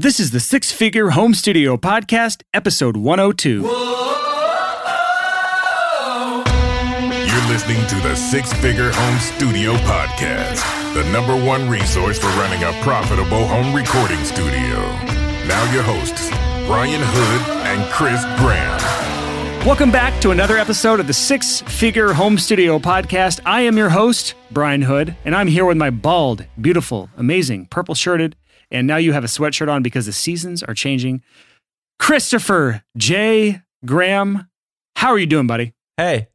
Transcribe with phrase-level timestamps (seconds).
[0.00, 3.62] This is the Six Figure Home Studio Podcast, episode 102.
[3.62, 3.68] You're
[7.48, 10.62] listening to the Six Figure Home Studio Podcast,
[10.94, 14.78] the number one resource for running a profitable home recording studio.
[15.48, 16.30] Now, your hosts,
[16.68, 19.66] Brian Hood and Chris Graham.
[19.66, 23.40] Welcome back to another episode of the Six Figure Home Studio Podcast.
[23.44, 27.96] I am your host, Brian Hood, and I'm here with my bald, beautiful, amazing, purple
[27.96, 28.36] shirted,
[28.70, 31.22] and now you have a sweatshirt on because the seasons are changing.
[31.98, 33.62] Christopher J.
[33.84, 34.48] Graham,
[34.96, 35.72] how are you doing, buddy?
[35.96, 36.28] Hey,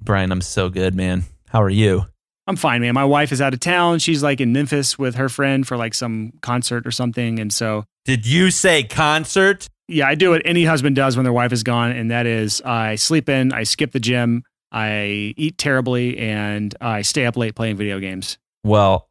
[0.00, 1.24] Brian, I'm so good, man.
[1.48, 2.06] How are you?
[2.46, 2.94] I'm fine, man.
[2.94, 3.98] My wife is out of town.
[3.98, 7.38] She's like in Memphis with her friend for like some concert or something.
[7.38, 9.68] And so, Did you say concert?
[9.88, 11.92] yeah, I do what any husband does when their wife is gone.
[11.92, 17.02] And that is I sleep in, I skip the gym, I eat terribly, and I
[17.02, 18.38] stay up late playing video games.
[18.64, 19.08] Well,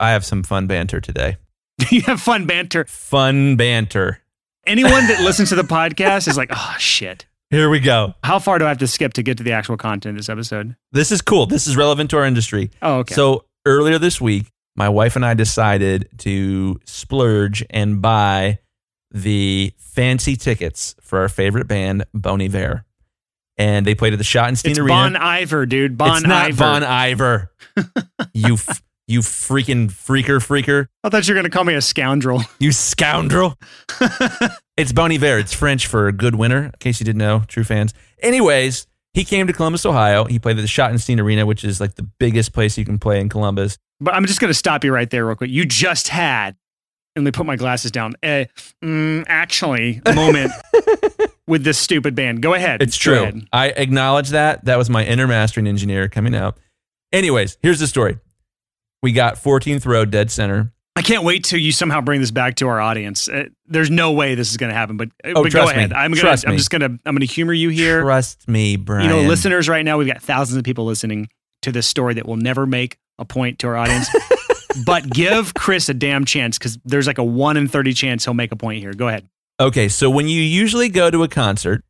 [0.00, 1.36] I have some fun banter today.
[1.90, 2.84] you have fun banter.
[2.86, 4.20] Fun banter.
[4.66, 7.26] Anyone that listens to the podcast is like, oh, shit.
[7.50, 8.14] Here we go.
[8.24, 10.28] How far do I have to skip to get to the actual content of this
[10.28, 10.76] episode?
[10.92, 11.46] This is cool.
[11.46, 12.70] This is relevant to our industry.
[12.82, 13.14] Oh, okay.
[13.14, 18.58] So, earlier this week, my wife and I decided to splurge and buy
[19.10, 22.84] the fancy tickets for our favorite band, Bon Iver.
[23.56, 24.94] And they played at the Schottenstein it's Arena.
[24.94, 25.96] Bon Iver, dude.
[25.96, 26.58] Bon it's not Iver.
[26.58, 27.52] Bon Iver.
[28.34, 30.88] you, f- you freaking freaker freaker.
[31.02, 32.42] I thought you were going to call me a scoundrel.
[32.58, 33.58] You scoundrel.
[34.76, 35.38] it's Bon Iver.
[35.38, 37.92] It's French for good winner, in case you didn't know, true fans.
[38.20, 40.24] Anyways, he came to Columbus, Ohio.
[40.24, 43.20] He played at the Schottenstein Arena, which is like the biggest place you can play
[43.20, 43.76] in Columbus.
[44.00, 45.50] But I'm just going to stop you right there, real quick.
[45.50, 46.56] You just had,
[47.14, 48.14] and me put my glasses down.
[48.24, 48.48] A
[48.82, 50.52] mm, actually moment
[51.46, 52.42] with this stupid band.
[52.42, 52.82] Go ahead.
[52.82, 53.22] It's true.
[53.22, 53.46] ahead.
[53.52, 54.64] I acknowledge that.
[54.64, 56.56] That was my inner mastering engineer coming out.
[57.12, 58.18] Anyways, here's the story.
[59.04, 60.72] We got 14th row dead center.
[60.96, 63.28] I can't wait till you somehow bring this back to our audience.
[63.28, 65.72] Uh, there's no way this is going to happen, but, uh, Oh, but go trust
[65.72, 65.78] me.
[65.78, 65.92] ahead.
[65.92, 66.22] I'm gonna.
[66.22, 66.56] Trust I'm me.
[66.56, 66.86] just gonna.
[67.04, 68.00] I'm gonna humor you here.
[68.00, 69.02] Trust me, Brian.
[69.04, 71.28] You know, listeners, right now we've got thousands of people listening
[71.60, 74.08] to this story that will never make a point to our audience.
[74.86, 78.32] but give Chris a damn chance because there's like a one in thirty chance he'll
[78.32, 78.94] make a point here.
[78.94, 79.28] Go ahead.
[79.60, 81.84] Okay, so when you usually go to a concert,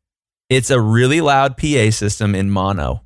[0.49, 3.03] it's a really loud PA system in mono.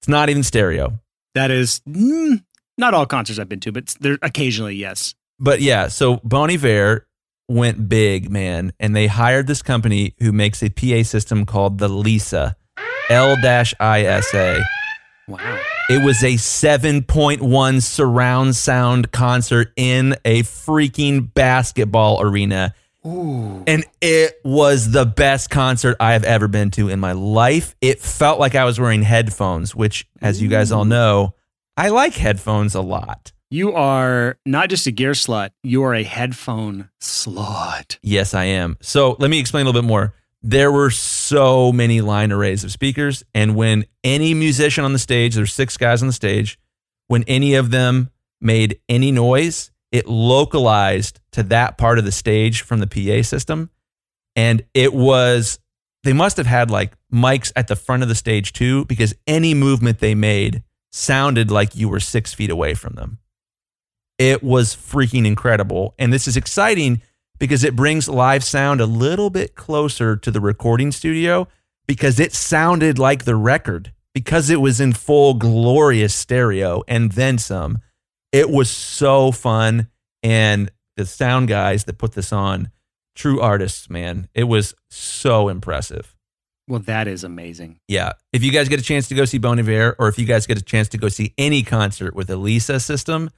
[0.00, 0.98] It's not even stereo.
[1.34, 2.42] That is mm,
[2.80, 5.14] not all concerts I've been to, but there occasionally, yes.
[5.38, 7.06] But yeah, so Bon Iver
[7.48, 11.88] went big, man, and they hired this company who makes a PA system called the
[11.88, 12.56] Lisa,
[13.08, 14.62] L-I-S-A.
[15.28, 15.60] Wow.
[15.88, 22.74] It was a 7.1 surround sound concert in a freaking basketball arena.
[23.04, 23.64] Ooh.
[23.66, 27.74] And it was the best concert I have ever been to in my life.
[27.80, 31.34] It felt like I was wearing headphones, which, as you guys all know,
[31.80, 33.32] I like headphones a lot.
[33.48, 37.96] You are not just a gear slut, you are a headphone slut.
[38.02, 38.76] Yes, I am.
[38.82, 40.12] So let me explain a little bit more.
[40.42, 45.34] There were so many line arrays of speakers, and when any musician on the stage,
[45.34, 46.58] there's six guys on the stage,
[47.06, 48.10] when any of them
[48.42, 53.70] made any noise, it localized to that part of the stage from the PA system.
[54.36, 55.58] And it was,
[56.04, 59.54] they must have had like mics at the front of the stage too, because any
[59.54, 63.18] movement they made sounded like you were six feet away from them.
[64.18, 65.94] It was freaking incredible.
[65.98, 67.00] And this is exciting
[67.38, 71.48] because it brings live sound a little bit closer to the recording studio
[71.86, 77.38] because it sounded like the record because it was in full glorious stereo and then
[77.38, 77.78] some.
[78.32, 79.88] It was so fun.
[80.22, 82.70] And the sound guys that put this on,
[83.14, 86.14] true artists, man, it was so impressive.
[86.68, 87.80] Well, that is amazing.
[87.88, 88.12] Yeah.
[88.32, 90.46] If you guys get a chance to go see Bon Iver, or if you guys
[90.46, 93.30] get a chance to go see any concert with a Lisa system,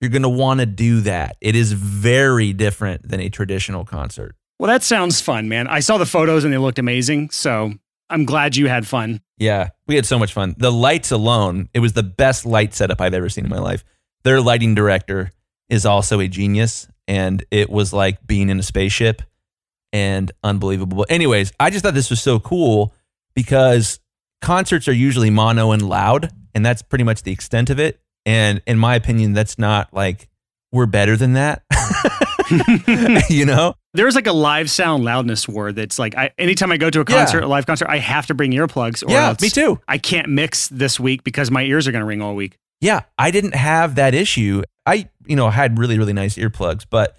[0.00, 1.36] you're going to want to do that.
[1.40, 4.34] It is very different than a traditional concert.
[4.58, 5.68] Well, that sounds fun, man.
[5.68, 7.30] I saw the photos and they looked amazing.
[7.30, 7.72] So
[8.08, 9.20] I'm glad you had fun.
[9.38, 10.54] Yeah, we had so much fun.
[10.58, 13.84] The lights alone, it was the best light setup I've ever seen in my life.
[14.24, 15.30] Their lighting director
[15.68, 19.22] is also a genius, and it was like being in a spaceship
[19.92, 21.04] and unbelievable.
[21.08, 22.94] Anyways, I just thought this was so cool
[23.34, 24.00] because
[24.40, 28.00] concerts are usually mono and loud, and that's pretty much the extent of it.
[28.26, 30.28] And in my opinion, that's not like
[30.72, 31.62] we're better than that.
[33.30, 33.74] you know?
[33.94, 37.04] There's like a live sound loudness war that's like, I, anytime I go to a
[37.08, 37.16] Yeah.
[37.16, 39.80] concert, a live concert, I have to bring earplugs or Yeah, else me too.
[39.88, 42.56] I can't mix this week because my ears are going to ring all week.
[42.80, 44.62] Yeah, I didn't have that issue.
[44.86, 47.16] I, you know, had really, really nice earplugs, but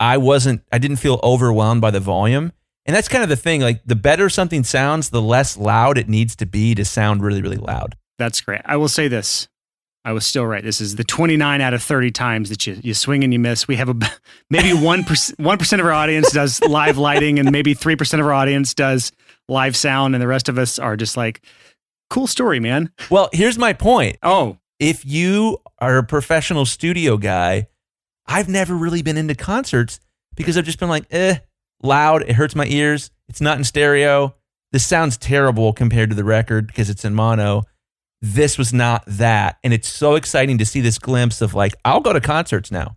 [0.00, 2.52] I wasn't, I didn't feel overwhelmed by the volume.
[2.86, 3.62] And that's kind of the thing.
[3.62, 7.40] Like, the better something sounds, the less loud it needs to be to sound really,
[7.40, 7.96] really loud.
[8.18, 8.60] That's great.
[8.64, 9.48] I will say this
[10.04, 10.62] I was still right.
[10.62, 13.66] This is the 29 out of 30 times that you, you swing and you miss.
[13.66, 13.94] We have a
[14.50, 15.04] maybe 1%,
[15.36, 19.12] 1% of our audience does live lighting and maybe 3% of our audience does
[19.48, 21.42] live sound and the rest of us are just like
[22.10, 22.90] cool story, man.
[23.10, 24.18] Well, here's my point.
[24.22, 27.68] Oh, If you are a professional studio guy,
[28.26, 30.00] I've never really been into concerts
[30.34, 31.38] because I've just been like, eh,
[31.82, 32.22] loud.
[32.22, 33.10] It hurts my ears.
[33.28, 34.34] It's not in stereo.
[34.72, 37.64] This sounds terrible compared to the record because it's in mono.
[38.20, 39.58] This was not that.
[39.62, 42.96] And it's so exciting to see this glimpse of like, I'll go to concerts now.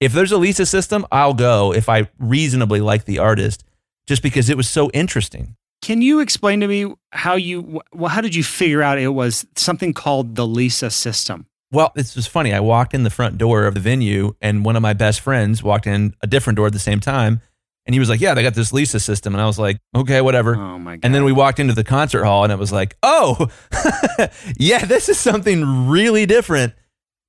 [0.00, 3.64] If there's a Lisa system, I'll go if I reasonably like the artist,
[4.06, 5.56] just because it was so interesting.
[5.82, 9.46] Can you explain to me how you well how did you figure out it was
[9.56, 11.46] something called the Lisa system?
[11.70, 12.54] Well, this was funny.
[12.54, 15.62] I walked in the front door of the venue, and one of my best friends
[15.62, 17.40] walked in a different door at the same time.
[17.84, 19.34] And he was like, Yeah, they got this Lisa system.
[19.34, 20.56] And I was like, Okay, whatever.
[20.56, 21.04] Oh my god.
[21.04, 23.48] And then we walked into the concert hall, and it was like, Oh,
[24.58, 26.74] yeah, this is something really different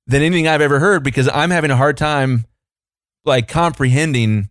[0.06, 2.44] than anything I've ever heard because I'm having a hard time
[3.24, 4.50] like comprehending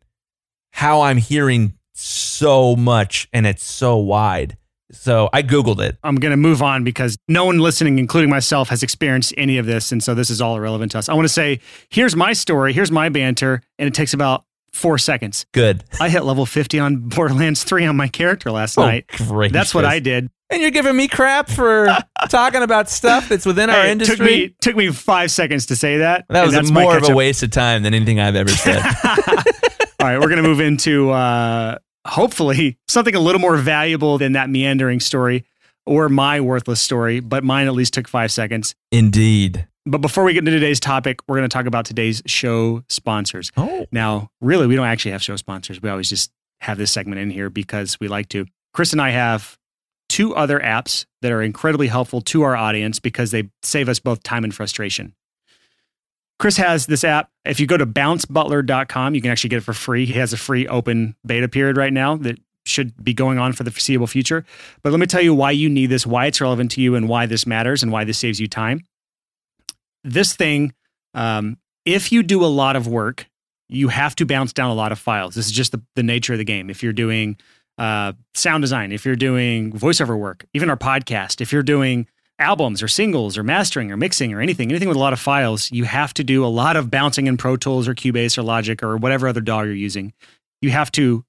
[0.71, 4.57] how I'm hearing so much and it's so wide.
[4.91, 5.97] So I Googled it.
[6.03, 9.65] I'm going to move on because no one listening, including myself, has experienced any of
[9.65, 9.91] this.
[9.91, 11.09] And so this is all irrelevant to us.
[11.09, 11.59] I want to say,
[11.89, 15.45] here's my story, here's my banter, and it takes about four seconds.
[15.53, 15.83] Good.
[15.99, 19.05] I hit level 50 on Borderlands 3 on my character last Oh, night.
[19.07, 19.51] great.
[19.51, 20.29] That's what I did.
[20.51, 21.87] And you're giving me crap for
[22.29, 24.15] talking about stuff that's within our Hey, industry.
[24.17, 26.25] took me took me five seconds to say that.
[26.29, 28.77] that was more of a waste of time than anything I've ever said.
[29.05, 31.77] All right, we're going to move into uh,
[32.09, 35.45] hopefully something a little more valuable than that meandering story
[35.85, 38.75] or my worthless story, but mine at least took five seconds.
[38.91, 39.67] Indeed.
[39.85, 43.51] But before we get into today's topic, we're going to talk about today's show sponsors.
[43.57, 43.87] Oh.
[43.91, 45.81] Now, really, we don't actually have show sponsors.
[45.81, 48.45] We always just have this segment in here because we like to.
[48.73, 49.57] Chris and I have
[50.09, 54.21] two other apps that are incredibly helpful to our audience because they save us both
[54.21, 55.15] time and frustration.
[56.39, 57.29] Chris has this app.
[57.45, 60.05] If you go to bouncebutler.com, you can actually get it for free.
[60.05, 63.63] He has a free open beta period right now that should be going on for
[63.63, 64.45] the foreseeable future.
[64.81, 67.09] But let me tell you why you need this, why it's relevant to you, and
[67.09, 68.85] why this matters, and why this saves you time.
[70.03, 70.73] This thing,
[71.13, 73.27] um, if you do a lot of work,
[73.67, 75.35] you have to bounce down a lot of files.
[75.35, 76.69] This is just the, the nature of the game.
[76.69, 77.37] If you're doing
[77.77, 82.07] uh, sound design, if you're doing voiceover work, even our podcast, if you're doing
[82.39, 85.71] albums or singles or mastering or mixing or anything, anything with a lot of files,
[85.71, 88.81] you have to do a lot of bouncing in Pro Tools or Cubase or Logic
[88.81, 90.13] or whatever other DAW you're using.
[90.61, 91.25] You have to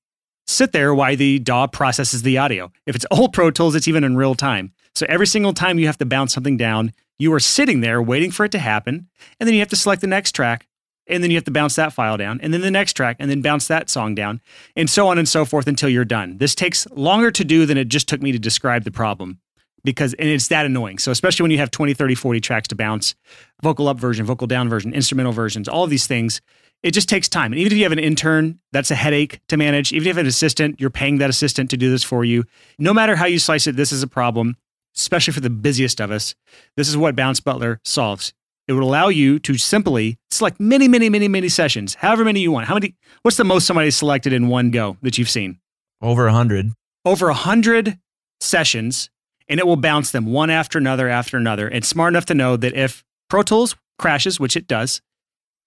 [0.47, 2.73] sit there while the DAW processes the audio.
[2.87, 4.73] If it's old Pro Tools, it's even in real time.
[4.95, 8.31] So every single time you have to bounce something down, you are sitting there waiting
[8.31, 9.09] for it to happen.
[9.39, 10.67] And then you have to select the next track.
[11.06, 12.41] And then you have to bounce that file down.
[12.41, 13.17] And then the next track.
[13.19, 14.41] And then bounce that song down.
[14.77, 16.39] And so on and so forth until you're done.
[16.39, 19.41] This takes longer to do than it just took me to describe the problem
[19.85, 20.99] because and it's that annoying.
[20.99, 23.15] So especially when you have 20, 30, 40 tracks to bounce,
[23.62, 26.41] vocal up version, vocal down version, instrumental versions, all of these things,
[26.82, 27.53] it just takes time.
[27.53, 29.93] And even if you have an intern, that's a headache to manage.
[29.93, 32.44] Even if you have an assistant, you're paying that assistant to do this for you.
[32.79, 34.56] No matter how you slice it, this is a problem,
[34.97, 36.35] especially for the busiest of us.
[36.77, 38.32] This is what Bounce Butler solves.
[38.67, 42.53] It would allow you to simply select many, many, many, many sessions, however many you
[42.53, 42.67] want.
[42.69, 42.94] How many?
[43.23, 45.59] What's the most somebody selected in one go that you've seen?
[46.00, 46.73] Over a hundred.
[47.05, 47.99] over a hundred
[48.41, 49.11] sessions
[49.50, 51.69] and it will bounce them one after another after another.
[51.69, 55.02] It's smart enough to know that if Pro Tools crashes, which it does,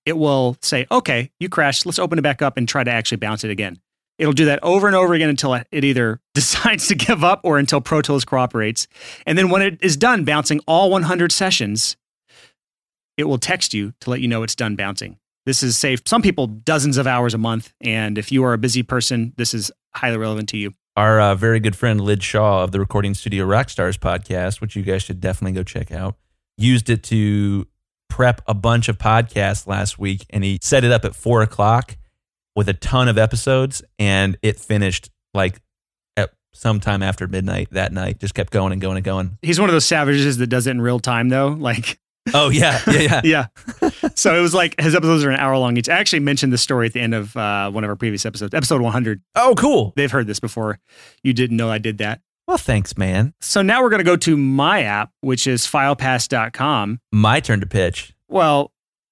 [0.05, 1.85] it will say, okay, you crashed.
[1.85, 3.79] Let's open it back up and try to actually bounce it again.
[4.17, 7.57] It'll do that over and over again until it either decides to give up or
[7.57, 8.87] until Pro Tools cooperates.
[9.25, 11.97] And then when it is done bouncing all 100 sessions,
[13.17, 15.19] it will text you to let you know it's done bouncing.
[15.45, 17.73] This has saved some people dozens of hours a month.
[17.81, 20.73] And if you are a busy person, this is highly relevant to you.
[20.95, 24.83] Our uh, very good friend Lij Shaw of the Recording Studio Rockstars podcast, which you
[24.83, 26.17] guys should definitely go check out,
[26.55, 27.67] used it to
[28.11, 31.97] prep a bunch of podcasts last week, and he set it up at four o'clock
[32.55, 35.59] with a ton of episodes, and it finished like
[36.15, 38.19] at sometime after midnight that night.
[38.19, 39.39] Just kept going and going and going.
[39.41, 41.47] He's one of those savages that does it in real time, though.
[41.47, 41.99] Like,
[42.33, 43.21] Oh yeah, yeah, yeah.
[43.81, 43.89] yeah.
[44.15, 45.89] so it was like his episodes are an hour long each.
[45.89, 48.53] I actually mentioned this story at the end of uh, one of our previous episodes,
[48.53, 49.21] episode 100.
[49.35, 49.91] Oh, cool.
[49.95, 50.79] They've heard this before.
[51.23, 52.21] You didn't know I did that.
[52.47, 53.33] Well, thanks, man.
[53.41, 56.99] So now we're going to go to my app, which is filepass.com.
[57.11, 58.13] My turn to pitch.
[58.27, 58.71] Well,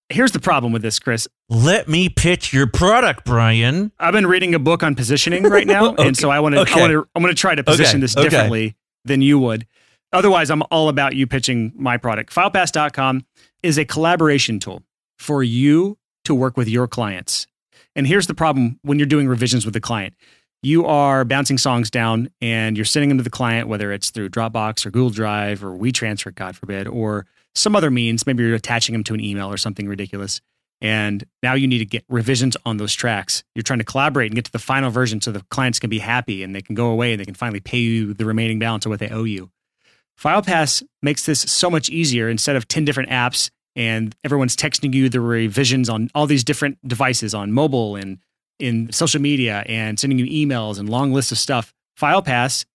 [0.10, 1.27] here's the problem with this, Chris.
[1.50, 3.91] Let me pitch your product, Brian.
[4.00, 6.08] I've been reading a book on positioning right now, Okay.
[6.08, 6.74] and so I want to Okay.
[6.74, 8.01] I want to I'm going to try to position Okay.
[8.01, 8.75] this differently
[9.06, 9.65] than you would.
[10.13, 12.34] Otherwise, I'm all about you pitching my product.
[12.34, 13.25] Filepass.com
[13.63, 14.84] is a collaboration tool
[15.18, 17.48] for you to work with your clients.
[17.96, 20.13] And here's the problem when you're doing revisions with the client.
[20.63, 24.30] You are bouncing songs down and you're sending them to the client, whether it's through
[24.30, 27.25] Dropbox or Google Drive or WeTransfer, God forbid, or
[27.56, 28.27] some other means.
[28.27, 30.39] Maybe you're attaching them to an email or something ridiculous.
[30.80, 33.44] And now you need to get revisions on those tracks.
[33.56, 36.00] You're trying to collaborate and get to the final version so the clients can be
[36.00, 38.86] happy and they can go away and they can finally pay you the remaining balance
[38.86, 39.51] of what they owe you.
[40.22, 45.10] FilePass makes this so much easier instead of 10 different apps and everyone's texting you
[45.10, 48.20] the revisions on all these different devices on mobile and
[48.60, 51.74] in social media and sending you emails and long lists of stuff.
[52.00, 52.66] FilePass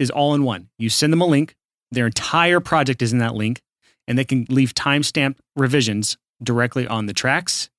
[0.00, 0.68] is all in one.
[0.78, 1.54] You send them a link,
[1.92, 3.62] their entire project is in that link,
[4.08, 7.70] and they can leave timestamped revisions directly on the tracks.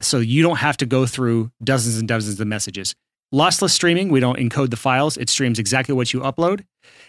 [0.00, 2.94] So you don't have to go through dozens and dozens of messages.
[3.34, 5.16] Lossless streaming, we don't encode the files.
[5.16, 6.64] It streams exactly what you upload.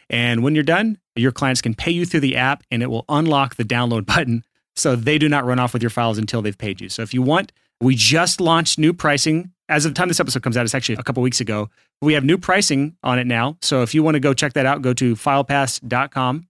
[0.09, 3.05] And when you're done, your clients can pay you through the app and it will
[3.09, 4.43] unlock the download button
[4.75, 6.89] so they do not run off with your files until they've paid you.
[6.89, 7.51] So if you want,
[7.81, 9.51] we just launched new pricing.
[9.67, 11.69] As of the time this episode comes out, it's actually a couple weeks ago.
[12.01, 13.57] We have new pricing on it now.
[13.61, 16.47] So if you want to go check that out, go to filepass.com.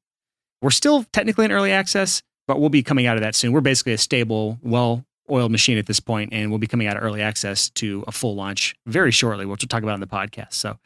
[0.62, 3.52] We're still technically in early access, but we'll be coming out of that soon.
[3.52, 6.98] We're basically a stable, well oiled machine at this point, and we'll be coming out
[6.98, 10.08] of early access to a full launch very shortly, which we'll talk about in the
[10.08, 10.54] podcast.
[10.54, 10.78] So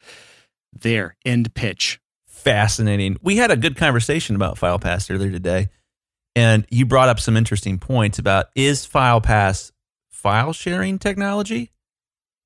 [0.71, 1.99] there, end pitch.
[2.45, 3.17] Fascinating.
[3.23, 5.69] We had a good conversation about FilePass earlier today,
[6.35, 9.71] and you brought up some interesting points about is FilePass
[10.11, 11.71] file sharing technology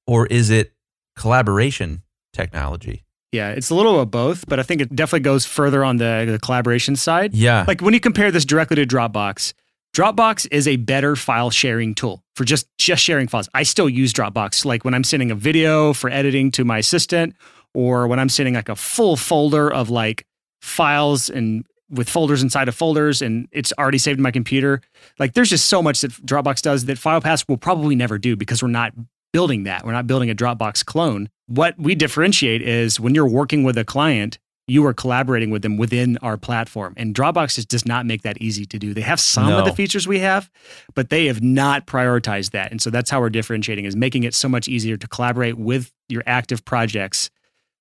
[0.07, 0.71] or is it
[1.17, 3.03] collaboration technology?
[3.33, 6.25] Yeah, it's a little of both, but I think it definitely goes further on the,
[6.31, 7.35] the collaboration side.
[7.35, 7.65] Yeah.
[7.67, 9.53] Like when you compare this directly to Dropbox,
[9.93, 13.49] Dropbox is a better file sharing tool for just just sharing files.
[13.53, 17.35] I still use Dropbox like when I'm sending a video for editing to my assistant
[17.73, 20.25] or when I'm sending like a full folder of like
[20.61, 24.81] files and with folders inside of folders and it's already saved in my computer.
[25.17, 28.61] Like there's just so much that Dropbox does that FilePass will probably never do because
[28.61, 28.93] we're not
[29.33, 29.85] building that.
[29.85, 31.29] We're not building a Dropbox clone.
[31.47, 35.77] What we differentiate is when you're working with a client, you are collaborating with them
[35.77, 36.93] within our platform.
[36.95, 38.93] And Dropbox just does not make that easy to do.
[38.93, 39.57] They have some No.
[39.59, 40.51] of the features we have,
[40.93, 42.69] but they have not prioritized that.
[42.69, 45.91] And so that's how we're differentiating is making it so much easier to collaborate with
[46.07, 47.31] your active projects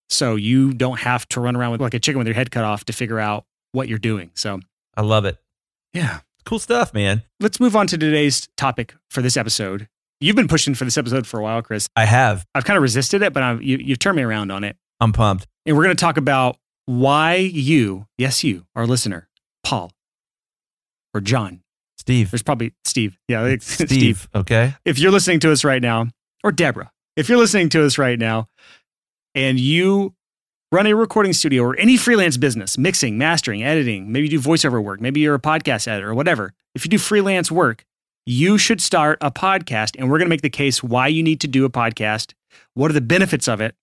[0.08, 2.64] so you don't have to run around with like a chicken with your head cut
[2.64, 4.30] off to figure out what you're doing.
[4.34, 4.60] So,
[4.96, 5.38] I love it.
[5.92, 6.20] yeah.
[6.44, 7.24] Cool stuff, man.
[7.40, 9.86] Let's move on to today's topic for this episode.
[10.18, 11.88] You've been pushing for this episode for a while, Chris.
[11.94, 12.46] I have.
[12.54, 14.76] I've kind of resisted it, but I've, you, you've turned me around on it.
[14.98, 15.46] I'm pumped.
[15.66, 19.28] And we're going to talk about why you, yes, you, our listener,
[19.62, 19.92] Paul
[21.12, 21.60] or John.
[21.98, 22.30] Steve.
[22.30, 23.18] There's probably Steve.
[23.28, 24.28] Yeah, Steve, Steve.
[24.34, 24.74] okay?
[24.86, 26.06] If you're listening to us right now,
[26.42, 28.48] or Deborah, if you're listening to us right now
[29.38, 30.14] and you
[30.72, 34.82] run a recording studio or any freelance business, mixing, mastering, editing, maybe you do voiceover
[34.82, 36.52] work, maybe you're a podcast editor or whatever.
[36.74, 37.84] If you do freelance work,
[38.26, 39.94] you should start a podcast.
[39.96, 42.32] And we're going to make the case why you need to do a podcast,
[42.74, 43.76] what are the benefits of it,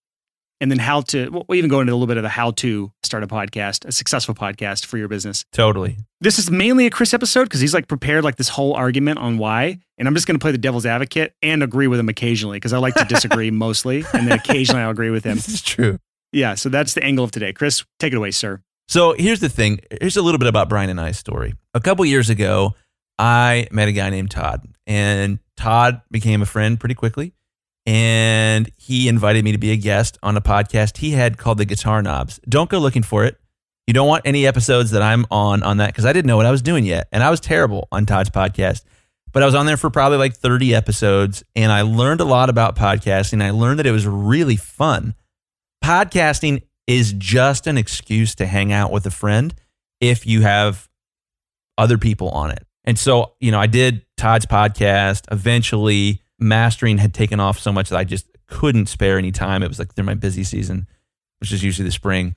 [0.62, 2.92] and then how to, we'll even go into a little bit of the how to
[3.04, 5.46] start a podcast, a successful podcast for your business.
[5.52, 5.98] Totally.
[6.22, 9.38] This is mainly a Chris episode because he's like prepared like this whole argument on
[9.38, 9.80] why.
[9.98, 12.74] And I'm just going to play the devil's advocate and agree with him occasionally because
[12.74, 14.06] I like to disagree mostly.
[14.14, 15.36] And then occasionally I'll agree with him.
[15.36, 16.00] This is true.
[16.32, 16.56] Yeah.
[16.56, 17.54] So that's the angle of today.
[17.54, 18.62] Chris, take it away, sir.
[18.88, 19.80] So here's the thing.
[20.00, 21.54] Here's a little bit about Brian and I's story.
[21.74, 22.76] A couple years ago,
[23.18, 27.34] I met a guy named Todd, and Todd became a friend pretty quickly.
[27.86, 31.66] And he invited me to be a guest on a podcast he had called The
[31.66, 32.40] Guitar Knobs.
[32.50, 33.40] Don't go looking for it.
[33.88, 36.48] You don't want any episodes that I'm on on that because I didn't know what
[36.48, 37.08] I was doing yet.
[37.12, 38.84] And I was terrible on Todd's podcast.
[39.32, 42.50] But I was on there for probably like 30 episodes and I learned a lot
[42.50, 43.44] about podcasting.
[43.44, 45.14] I learned that it was really fun.
[45.84, 49.54] Podcasting is just an excuse to hang out with a friend
[50.00, 50.90] if you have
[51.78, 52.66] other people on it.
[52.86, 55.26] And so, you know, I did Todd's podcast.
[55.32, 59.64] Eventually, mastering had taken off so much that I just couldn't spare any time.
[59.64, 60.88] It was like through my busy season,
[61.40, 62.36] which is usually the spring.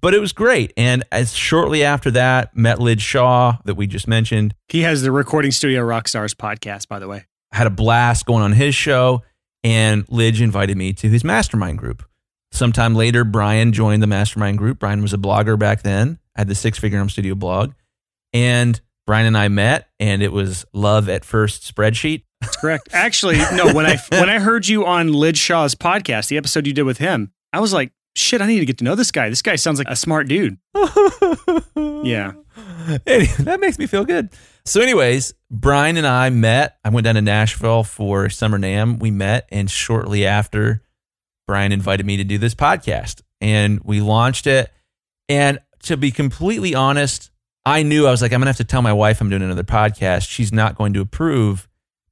[0.00, 0.72] But it was great.
[0.76, 4.54] And as shortly after that, met Lij Shaw that we just mentioned.
[4.68, 7.24] He has the Recording Studio Rockstars podcast, by the way.
[7.50, 9.22] had a blast going on his show,
[9.64, 12.04] and Lij invited me to his mastermind group.
[12.52, 14.78] Sometime later, Brian joined the mastermind group.
[14.78, 17.72] Brian was a blogger back then, had the Six Figure Home Studio blog,
[18.32, 22.22] and Brian and I met, and it was love at first spreadsheet.
[22.40, 22.88] That's correct.
[22.92, 26.72] Actually, no, when I when I heard you on Lij Shaw's podcast, the episode you
[26.72, 29.28] did with him, I was like, shit, I need to get to know this guy.
[29.28, 30.58] This guy sounds like a smart dude.
[32.04, 32.32] Yeah.
[33.06, 34.30] Anyway, that makes me feel good.
[34.64, 36.78] So, anyways, Brian and I met.
[36.84, 39.00] I went down to Nashville for Summer NAMM.
[39.00, 40.82] We met, and shortly after,
[41.46, 44.72] Brian invited me to do this podcast, and we launched it.
[45.28, 47.30] And to be completely honest,
[47.66, 49.64] I knew I was like, I'm gonna have to tell my wife I'm doing another
[49.64, 50.28] podcast.
[50.28, 51.67] She's not going to approve,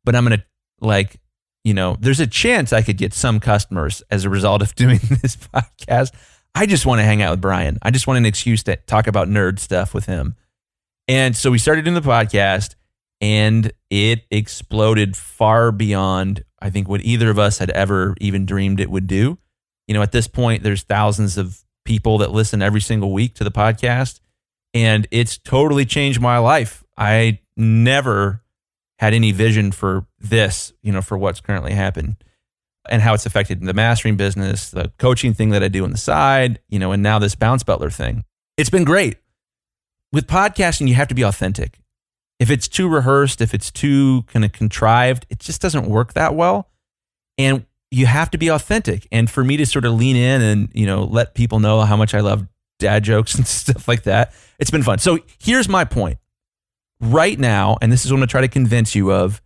[0.06, 0.42] but I'm gonna
[0.80, 1.20] like,
[1.64, 5.00] you know, there's a chance I could get some customers as a result of doing
[5.20, 6.12] this podcast.
[6.54, 7.78] I just want to hang out with Brian.
[7.82, 10.36] I just want an excuse to talk about nerd stuff with him.
[11.06, 12.76] And so we started doing the podcast
[13.20, 18.80] and it exploded far beyond, I think, what either of us had ever even dreamed
[18.80, 19.38] it would do.
[19.86, 23.44] You know, at this point, there's thousands of people that listen every single week to
[23.44, 24.20] the podcast,
[24.74, 26.82] and it's totally changed my life.
[26.96, 28.42] I never
[28.98, 32.16] had any vision for this, you know, for what's currently happened
[32.88, 35.98] and how it's affected the mastering business, the coaching thing that I do on the
[35.98, 38.24] side, you know, and now this bounce butler thing.
[38.56, 39.16] It's been great.
[40.12, 41.78] With podcasting, you have to be authentic.
[42.38, 46.34] If it's too rehearsed, if it's too kind of contrived, it just doesn't work that
[46.34, 46.70] well.
[47.38, 49.06] And you have to be authentic.
[49.10, 51.96] And for me to sort of lean in and, you know, let people know how
[51.96, 52.46] much I love
[52.78, 54.98] dad jokes and stuff like that, it's been fun.
[54.98, 56.18] So here's my point.
[57.00, 59.42] Right now, and this is what I'm going to try to convince you of,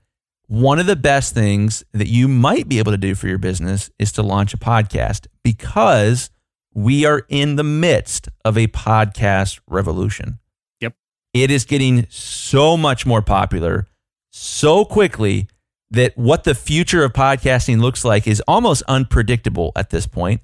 [0.47, 3.91] one of the best things that you might be able to do for your business
[3.99, 6.31] is to launch a podcast because
[6.75, 10.39] we are in the midst of a podcast revolution.
[10.81, 10.95] Yep.
[11.35, 13.87] It is getting so much more popular
[14.31, 15.49] so quickly
[15.91, 20.41] that what the future of podcasting looks like is almost unpredictable at this point.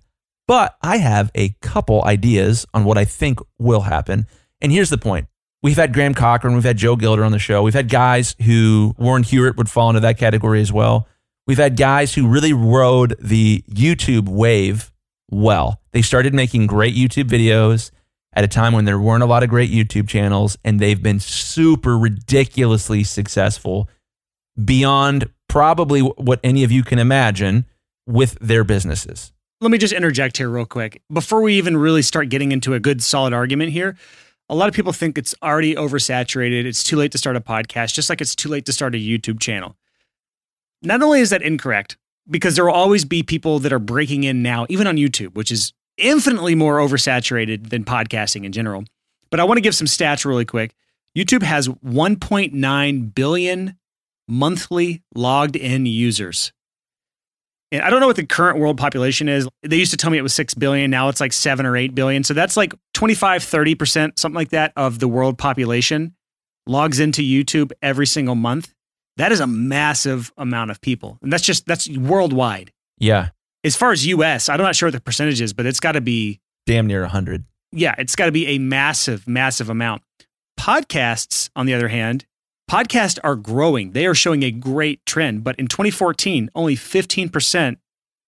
[0.48, 4.26] But I have a couple ideas on what I think will happen.
[4.60, 5.26] And here's the point
[5.66, 8.94] we've had Graham Cochran, we've had Joe Gilder on the show, we've had guys who
[8.98, 11.08] Warren Huart would fall into that category as well.
[11.48, 14.92] We've had guys who really rode the YouTube wave
[15.28, 15.80] well.
[15.90, 17.90] They started making great YouTube videos
[18.32, 21.18] at a time when there weren't a lot of great YouTube channels, and they've been
[21.18, 23.88] super ridiculously successful
[24.64, 27.64] beyond probably what any of you can imagine
[28.06, 29.32] with their businesses.
[29.60, 31.02] Let me just interject here real quick.
[31.12, 33.96] Before we even really start getting into a good solid argument here,
[34.48, 36.64] a lot of people think it's already oversaturated.
[36.64, 38.98] It's too late to start a podcast, just like it's too late to start a
[38.98, 39.76] YouTube channel.
[40.82, 41.96] Not only is that incorrect,
[42.28, 45.50] because there will always be people that are breaking in now, even on YouTube, which
[45.50, 48.84] is infinitely more oversaturated than podcasting in general.
[49.30, 50.74] But I want to give some stats really quick.
[51.16, 53.78] YouTube has 1.9 billion
[54.28, 56.52] monthly logged in users.
[57.72, 59.48] And I don't know what the current world population is.
[59.62, 60.90] They used to tell me it was 6 billion.
[60.90, 62.22] Now it's like 7 or 8 billion.
[62.22, 66.14] So that's like 25, 30%, something like that of the world population
[66.66, 68.72] logs into YouTube every single month.
[69.16, 71.18] That is a massive amount of people.
[71.22, 72.70] And that's just, that's worldwide.
[72.98, 73.30] Yeah.
[73.64, 76.00] As far as US, I'm not sure what the percentage is, but it's got to
[76.00, 77.44] be, Damn near 100.
[77.72, 80.02] yeah, it's got to be a massive, massive amount.
[80.58, 82.26] Podcasts, on the other hand,
[82.70, 83.92] podcasts are growing.
[83.92, 85.44] They are showing a great trend.
[85.44, 87.76] But in 2014, only 15%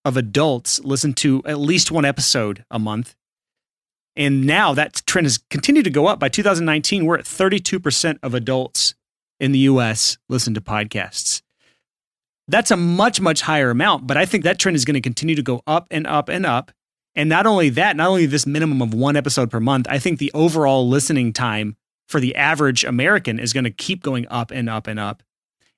[0.05, 3.15] of adults listen to at least one episode a month.
[4.17, 6.19] And now that trend has continued to go up.
[6.19, 8.95] By 2019, we're at 32% of adults
[9.39, 11.43] in the US listen to podcasts.
[12.49, 15.35] That's a much, much higher amount, but I think that trend is going to continue
[15.35, 16.73] to go up and up and up.
[17.15, 20.19] And not only that, not only this minimum of one episode per month, I think
[20.19, 21.77] the overall listening time
[22.09, 25.23] for the average American is going to keep going up and up and up.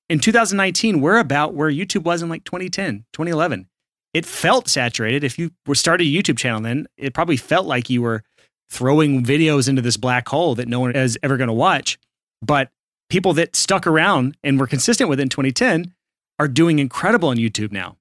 [0.09, 3.69] In 2019, we're about where YouTube was in like 2010, 2011.
[4.13, 5.23] It felt saturated.
[5.23, 8.23] If you were started a YouTube channel then, it probably felt like you were
[8.69, 11.99] throwing videos into this black hole that no one is ever going to watch.
[12.43, 12.71] But
[13.09, 15.93] people that stuck around and were consistent with it in 2010
[16.39, 17.97] are doing incredible on YouTube now.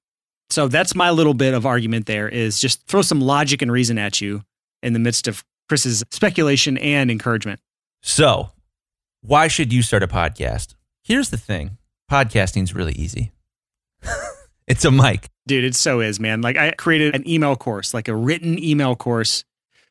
[0.50, 3.98] So that's my little bit of argument there is just throw some logic and reason
[3.98, 4.44] at you
[4.82, 7.60] in the midst of Chris's speculation and encouragement.
[8.02, 8.52] So,
[9.22, 10.76] why should you start a podcast?
[11.04, 11.78] Here's the thing
[12.10, 13.32] podcasting is really easy.
[14.68, 15.30] it's a mic.
[15.48, 16.42] Dude, it so is, man.
[16.42, 19.44] Like I created an email course, like a written email course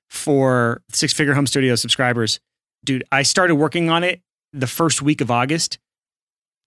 [0.08, 2.40] for Six Figure Home Studio subscribers.
[2.84, 4.20] Dude, I started working on it
[4.52, 5.78] the first week of August.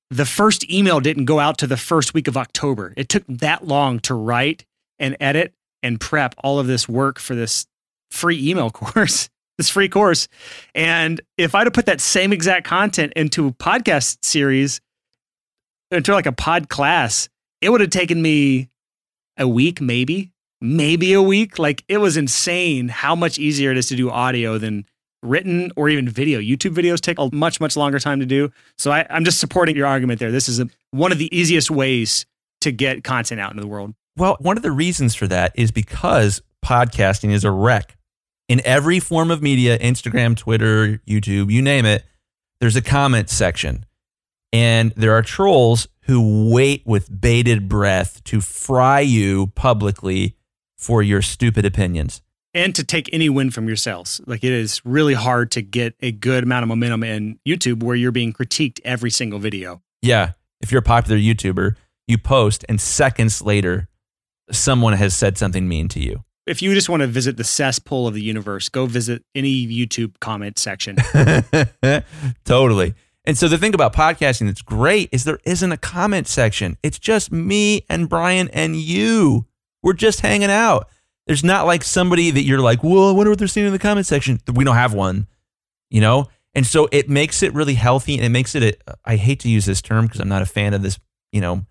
[0.09, 2.93] The first email didn't go out to the first week of October.
[2.97, 4.65] It took that long to write
[4.99, 7.65] and edit and prep all of this work for this
[8.11, 9.29] free email course,
[9.61, 10.27] this free course.
[10.73, 14.81] And if I'd have put that same exact content into a podcast series,
[15.91, 17.29] into like a pod class,
[17.61, 18.69] it would have taken me
[19.37, 21.59] a week, maybe, maybe a week.
[21.59, 24.85] Like it was insane how much easier it is to do audio than
[25.21, 26.39] written or even video.
[26.39, 28.51] YouTube videos take a much, much longer time to do.
[28.79, 30.31] So I, I'm just supporting your argument there.
[30.31, 32.25] This is a, one of the easiest ways
[32.61, 33.93] to get content out into the world.
[34.17, 37.95] Well, one of the reasons for that is because podcasting is a wreck.
[38.51, 42.03] In every form of media, Instagram, Twitter, YouTube, you name it,
[42.59, 43.85] there's a comment section.
[44.51, 50.35] And there are trolls who wait with bated breath to fry you publicly
[50.77, 52.21] for your stupid opinions.
[52.53, 54.19] and to take any win from your sales.
[54.25, 57.95] Like it is really hard to get a good amount of momentum in YouTube where
[57.95, 59.81] you're being critiqued every single video.
[60.01, 60.33] Yeah.
[60.59, 63.87] If you're a popular YouTuber, you post and seconds later,
[64.51, 66.25] someone has said something mean to you.
[66.51, 70.19] If you just want to visit the cesspool of the universe, go visit any YouTube
[70.19, 70.97] comment section.
[72.45, 72.93] totally.
[73.23, 76.77] And so the thing about podcasting that's great is there isn't a comment section.
[76.83, 79.45] It's just me and Brian and you.
[79.81, 80.89] We're just hanging out.
[81.25, 83.79] There's not like somebody that you're like, well, I wonder what they're saying in the
[83.79, 84.39] comment section.
[84.53, 85.27] We don't have one,
[85.89, 86.27] you know?
[86.53, 89.49] And so it makes it really healthy and it makes it, a, I hate to
[89.49, 90.99] use this term because I'm not a fan of this,
[91.31, 91.65] you know,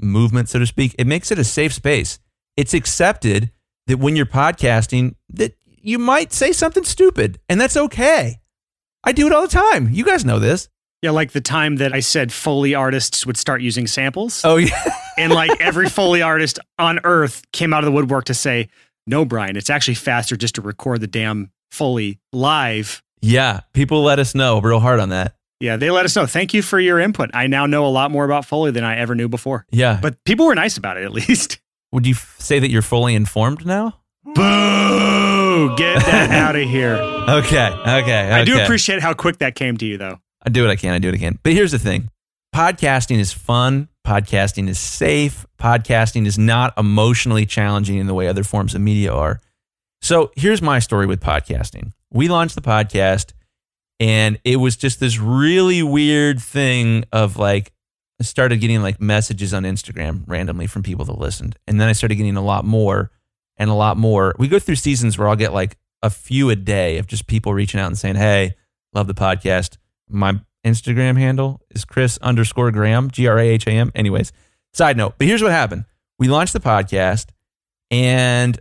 [0.00, 0.96] movement, so to speak.
[0.98, 2.18] It makes it a safe space.
[2.56, 3.52] It's accepted
[3.86, 8.40] that when you're podcasting, that you might say something stupid and that's okay.
[9.04, 9.88] I do it all the time.
[9.92, 10.68] You guys know this.
[11.02, 14.42] Yeah, like the time that I said Foley artists would start using samples.
[14.44, 14.82] Oh, yeah.
[15.18, 18.68] and like every Foley artist on earth came out of the woodwork to say,
[19.06, 23.02] no, Brian, it's actually faster just to record the damn Foley live.
[23.20, 25.36] Yeah, people let us know real hard on that.
[25.60, 26.26] Yeah, they let us know.
[26.26, 27.30] Thank you for your input.
[27.32, 29.66] I now know a lot more about Foley than I ever knew before.
[29.70, 29.98] Yeah.
[30.02, 31.58] But people were nice about it at least.
[31.96, 34.00] Would you f- say that you're fully informed now?
[34.22, 35.74] Boo!
[35.76, 36.96] Get that out of here.
[36.96, 38.30] Okay, okay, okay.
[38.32, 40.18] I do appreciate how quick that came to you, though.
[40.44, 40.92] I do what I can.
[40.92, 41.38] I do it again.
[41.42, 42.10] But here's the thing
[42.54, 43.88] podcasting is fun.
[44.06, 45.46] Podcasting is safe.
[45.58, 49.40] Podcasting is not emotionally challenging in the way other forms of media are.
[50.02, 51.92] So here's my story with podcasting.
[52.12, 53.32] We launched the podcast,
[54.00, 57.72] and it was just this really weird thing of like,
[58.20, 61.56] I started getting like messages on Instagram randomly from people that listened.
[61.66, 63.10] And then I started getting a lot more
[63.56, 64.34] and a lot more.
[64.38, 67.52] We go through seasons where I'll get like a few a day of just people
[67.52, 68.54] reaching out and saying, Hey,
[68.94, 69.76] love the podcast.
[70.08, 73.92] My Instagram handle is Chris underscore Graham, G R A H A M.
[73.94, 74.32] Anyways,
[74.72, 75.14] side note.
[75.18, 75.84] But here's what happened
[76.18, 77.26] we launched the podcast
[77.90, 78.58] and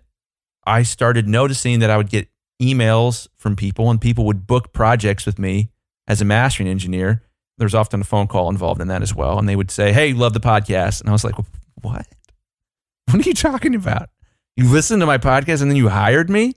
[0.68, 2.28] I started noticing that I would get
[2.62, 5.70] emails from people and people would book projects with me
[6.08, 7.22] as a mastering engineer.
[7.58, 9.39] There's often a phone call involved in that as well.
[9.39, 11.00] And they would say, Hey, love the podcast.
[11.02, 11.36] And I was like,
[11.82, 12.06] What?
[13.10, 14.10] What are you talking about?
[14.58, 16.54] You listened to my podcast and then you hired me?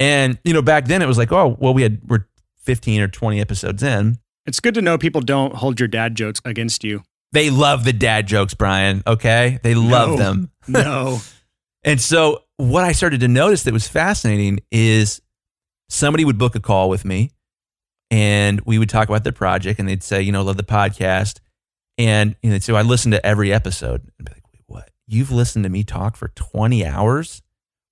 [0.00, 2.26] And, you know, back then it was like, Oh, well, we had, we're
[2.62, 4.18] 15 or 20 episodes in.
[4.46, 7.02] It's good to know people don't hold your dad jokes against you.
[7.32, 9.02] They love the dad jokes, Brian.
[9.06, 9.58] Okay.
[9.62, 10.16] They love No.
[10.16, 10.50] them.
[10.68, 11.20] No.
[11.82, 15.20] And so what I started to notice that was fascinating is
[15.90, 17.32] somebody would book a call with me
[18.14, 21.40] and we would talk about their project and they'd say, you know, love the podcast.
[21.98, 24.02] And you know, well, I listened to every episode.
[24.20, 24.90] I'd be like, wait, what?
[25.08, 27.42] You've listened to me talk for 20 hours?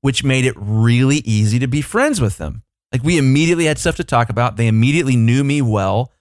[0.00, 2.62] Which made it really easy to be friends with them.
[2.92, 4.56] Like we immediately had stuff to talk about.
[4.56, 6.12] They immediately knew me well.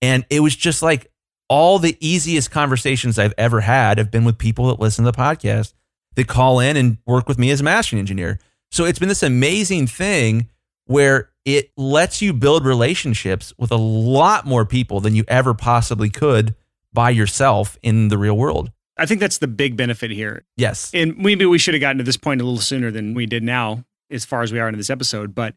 [0.00, 1.12] And it was just like
[1.50, 5.18] all the easiest conversations I've ever had have been with people that listen to the
[5.18, 5.74] podcast
[6.16, 8.38] that call in and work with me as a mastering engineer.
[8.70, 10.48] So it's been this amazing thing
[10.90, 16.10] where it lets you build relationships with a lot more people than you ever possibly
[16.10, 16.52] could
[16.92, 18.72] by yourself in the real world.
[18.98, 20.44] I think that's the big benefit here.
[20.56, 20.90] Yes.
[20.92, 23.44] And maybe we should have gotten to this point a little sooner than we did
[23.44, 25.32] now, as far as we are in this episode.
[25.32, 25.54] But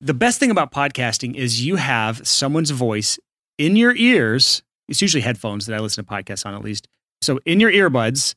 [0.00, 3.18] the best thing about podcasting is you have someone's voice
[3.58, 4.62] in your ears.
[4.88, 6.88] It's usually headphones that I listen to podcasts on, at least.
[7.20, 8.34] So in your earbuds,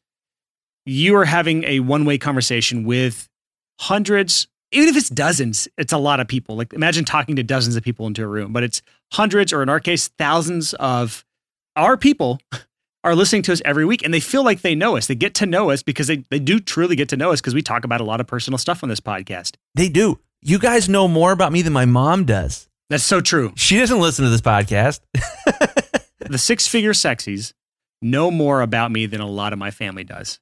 [0.85, 3.29] you are having a one way conversation with
[3.79, 6.55] hundreds, even if it's dozens, it's a lot of people.
[6.55, 8.81] Like imagine talking to dozens of people into a room, but it's
[9.13, 11.25] hundreds, or in our case, thousands of
[11.75, 12.39] our people
[13.03, 15.07] are listening to us every week and they feel like they know us.
[15.07, 17.53] They get to know us because they, they do truly get to know us because
[17.53, 19.55] we talk about a lot of personal stuff on this podcast.
[19.75, 20.19] They do.
[20.41, 22.67] You guys know more about me than my mom does.
[22.89, 23.53] That's so true.
[23.55, 25.01] She doesn't listen to this podcast.
[26.19, 27.53] the six figure sexies
[28.01, 30.39] know more about me than a lot of my family does.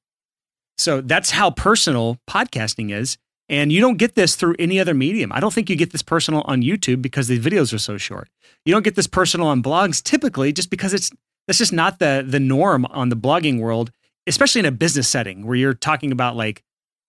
[0.77, 3.17] So that's how personal podcasting is.
[3.47, 5.31] And you don't get this through any other medium.
[5.31, 8.29] I don't think you get this personal on YouTube because the videos are so short.
[8.65, 11.11] You don't get this personal on blogs typically just because it's
[11.47, 13.91] that's just not the the norm on the blogging world,
[14.25, 16.63] especially in a business setting where you're talking about like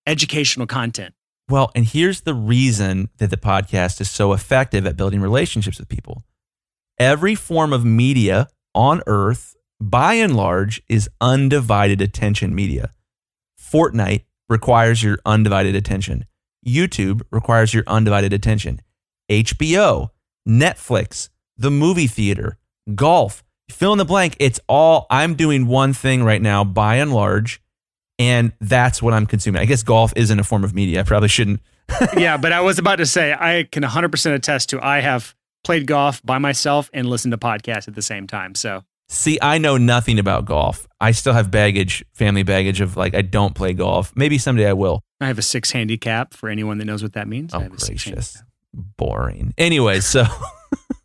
[0.07, 1.15] educational content.
[1.49, 5.89] Well, and here's the reason that the podcast is so effective at building relationships with
[5.89, 6.25] people.
[6.99, 12.93] Every form of media on earth, by and large, is undivided attention media.
[13.61, 16.27] Fortnite requires your undivided attention.
[16.67, 18.81] YouTube requires your undivided attention.
[19.31, 20.11] HBO,
[20.49, 22.59] Netflix, the movie theater,
[22.95, 24.37] golf, fill in the blank.
[24.39, 27.63] It's all, I'm doing one thing right now, by and large,
[28.19, 29.63] and that's what I'm consuming.
[29.63, 31.01] I guess golf isn't a form of media.
[31.01, 31.61] I probably shouldn't.
[32.17, 35.87] yeah, but I was about to say I can 100% attest to I have played
[35.87, 38.55] golf by myself and listened to podcasts at the same time.
[38.55, 40.87] So See, I know nothing about golf.
[41.01, 44.13] I still have baggage, family baggage of like, I don't play golf.
[44.17, 45.03] Maybe someday I will.
[45.21, 47.55] I have a six handicap for anyone that knows what that means.
[47.55, 48.43] I Oh, have a six gracious.
[48.75, 49.55] Boring.
[49.57, 50.25] Anyway, so,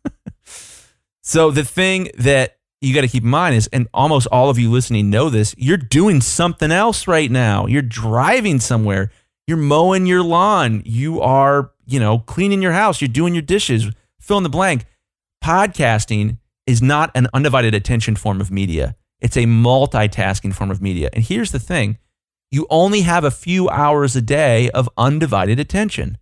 [1.22, 4.58] so the thing that you got to keep in mind is, and almost all of
[4.58, 7.66] you listening know this, you're doing something else right now.
[7.66, 9.10] You're driving somewhere.
[9.46, 13.88] you're mowing your lawn, you are, you know, cleaning your house, you're doing your dishes,
[14.20, 14.84] fill in the blank.
[15.42, 18.96] Podcasting is not an undivided attention form of media.
[19.20, 21.10] It's a multitasking form of media.
[21.12, 21.98] And here's the thing
[22.50, 26.18] you only have a few hours a day of undivided attention.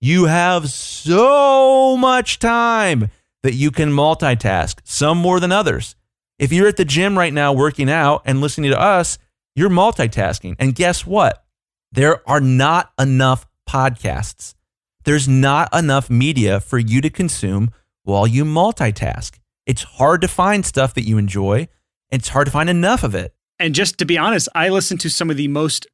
[0.00, 3.10] You have so much time
[3.42, 5.96] that you can multitask, some more than others.
[6.38, 9.18] If you're at the gym right now working out and listening to us,
[9.54, 10.56] you're multitasking.
[10.58, 11.44] And guess what?
[11.92, 14.54] There are not enough podcasts.
[15.04, 17.70] There's not enough media for you to consume
[18.02, 19.38] while you multitask.
[19.66, 21.68] It's hard to find stuff that you enjoy,
[22.10, 23.34] and it's hard to find enough of it.
[23.58, 25.86] And just to be honest, I listen to some of the most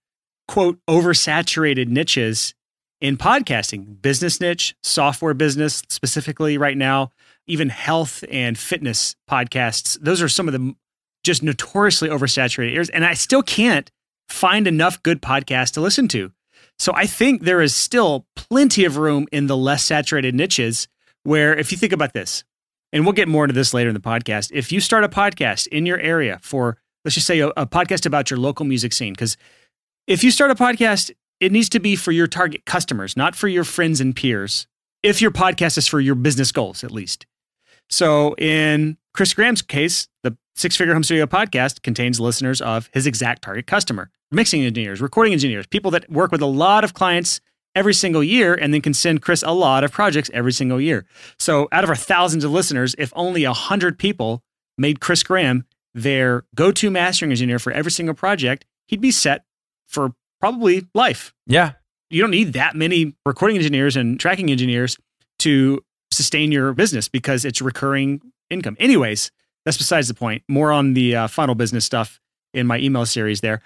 [0.48, 2.54] quote oversaturated niches
[3.00, 7.10] in podcasting business niche, software business specifically right now,
[7.46, 9.98] even health and fitness podcasts.
[10.00, 10.74] Those are some of the
[11.22, 12.90] just notoriously oversaturated areas.
[12.90, 13.90] And I still can't
[14.28, 16.32] find enough good podcasts to listen to.
[16.78, 20.88] So I think there is still plenty of room in the less saturated niches
[21.24, 22.42] where, if you think about this,
[22.92, 25.66] and we'll get more into this later in the podcast, if you start a podcast
[25.68, 29.12] in your area for, let's just say, a, a podcast about your local music scene,
[29.12, 29.36] because
[30.06, 33.48] if you start a podcast, it needs to be for your target customers, not for
[33.48, 34.66] your friends and peers.
[35.02, 37.24] If your podcast is for your business goals, at least.
[37.88, 43.06] So in Chris Graham's case, the Six Figure Home Studio podcast contains listeners of his
[43.06, 47.40] exact target customer mixing engineers, recording engineers, people that work with a lot of clients
[47.74, 51.04] every single year and then can send Chris a lot of projects every single year.
[51.38, 54.42] So out of our thousands of listeners, if only 100 people
[54.76, 59.44] made Chris Graham their go to mastering engineer for every single project, he'd be set
[59.88, 61.34] for probably life.
[61.46, 61.72] Yeah.
[62.10, 64.96] You don't need that many recording engineers and tracking engineers
[65.40, 68.76] to sustain your business because it's recurring income.
[68.80, 69.30] Anyways,
[69.64, 70.42] that's besides the point.
[70.48, 72.20] More on the uh, funnel business stuff
[72.52, 73.62] in my email series there.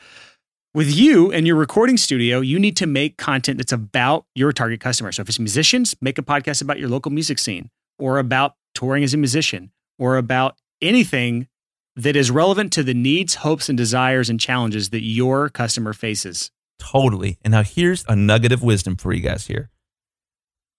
[0.74, 4.80] With you and your recording studio, you need to make content that's about your target
[4.80, 5.12] customer.
[5.12, 9.04] So if it's musicians, make a podcast about your local music scene or about touring
[9.04, 11.46] as a musician or about anything
[11.94, 16.50] that is relevant to the needs, hopes, and desires and challenges that your customer faces.
[16.80, 17.38] Totally.
[17.42, 19.70] And now here's a nugget of wisdom for you guys here.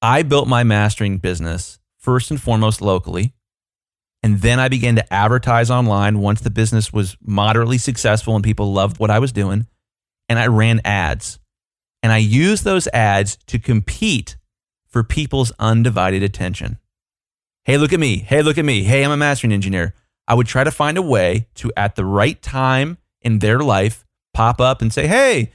[0.02, 3.34] I built my mastering business first and foremost locally.
[4.22, 8.74] And then I began to advertise online once the business was moderately successful and people
[8.74, 9.68] loved what I was doing.
[10.28, 11.40] And I ran ads.
[12.02, 14.38] And I used those ads to compete
[14.88, 16.78] for people's undivided attention.
[17.64, 18.18] Hey, look at me.
[18.18, 18.84] Hey, look at me.
[18.84, 19.94] Hey, I'm a mastering engineer.
[20.28, 24.06] I would try to find a way to, at the right time in their life,
[24.34, 25.52] pop up and say, hey,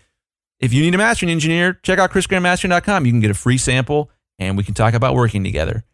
[0.59, 3.07] if you need a mastering engineer, check out chrisgrahammastering.com.
[3.07, 5.85] You can get a free sample and we can talk about working together.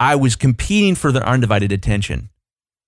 [0.00, 2.30] I was competing for their undivided attention.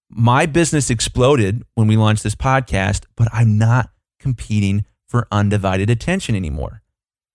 [0.08, 6.36] My business exploded when we launched this podcast, but I'm not competing for undivided attention
[6.36, 6.82] anymore.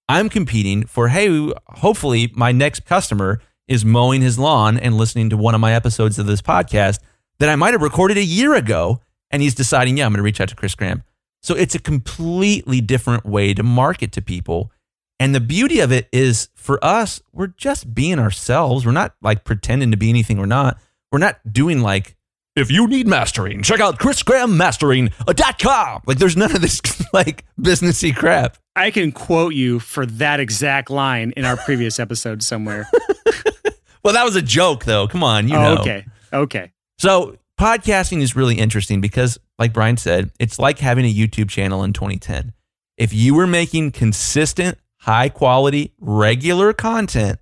[0.08, 5.38] I'm competing for, hey, hopefully my next customer is mowing his lawn and listening to
[5.38, 7.00] one of my episodes of this podcast
[7.40, 9.02] that I might have recorded a year ago.
[9.32, 11.04] And he's deciding, yeah, I'm going to reach out to Chris Graham.
[11.42, 14.72] So it's a completely different way to market to people.
[15.20, 18.86] And the beauty of it is for us, we're just being ourselves.
[18.86, 20.80] We're not like pretending to be anything we're not.
[21.12, 22.16] We're not doing like,
[22.56, 26.02] if you need mastering, check out chrisgrahammastering.com.
[26.06, 26.82] Like there's none of this
[27.14, 28.58] like businessy crap.
[28.76, 32.90] I can quote you for that exact line in our previous episode somewhere.
[34.04, 35.08] well, that was a joke though.
[35.08, 35.82] Come on, you oh, know.
[35.82, 36.06] Okay.
[36.34, 36.72] Okay.
[36.98, 41.84] So podcasting is really interesting because, like Brian said, it's like having a YouTube channel
[41.84, 42.54] in 2010.
[42.98, 47.40] If you were making consistent, high quality, regular content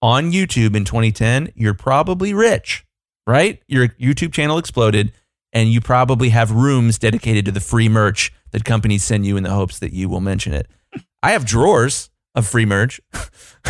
[0.00, 2.84] on YouTube in 2010, you're probably rich,
[3.26, 3.62] right?
[3.68, 5.12] Your YouTube channel exploded
[5.52, 9.42] and you probably have rooms dedicated to the free merch that companies send you in
[9.42, 10.68] the hopes that you will mention it.
[11.22, 13.00] I have drawers of free merch.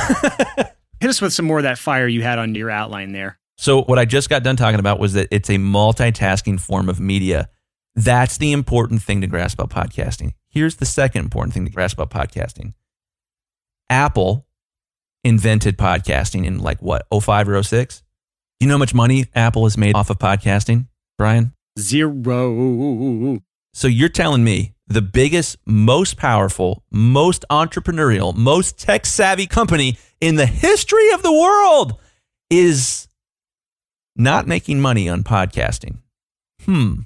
[1.00, 3.38] Hit us with some more of that fire you had on your outline there.
[3.58, 6.98] So, what I just got done talking about was that it's a multitasking form of
[6.98, 7.48] media.
[7.94, 10.32] That's the important thing to grasp about podcasting.
[10.48, 12.74] Here's the second important thing to grasp about podcasting
[13.90, 14.46] Apple
[15.24, 18.02] invented podcasting in like what, 05 or 06?
[18.62, 20.86] You know how much money Apple has made off of podcasting,
[21.18, 21.52] Brian?
[21.76, 23.40] Zero.
[23.74, 30.36] So you're telling me the biggest, most powerful, most entrepreneurial, most tech savvy company in
[30.36, 31.98] the history of the world
[32.50, 33.08] is
[34.14, 35.96] not making money on podcasting.
[36.64, 37.00] Hmm.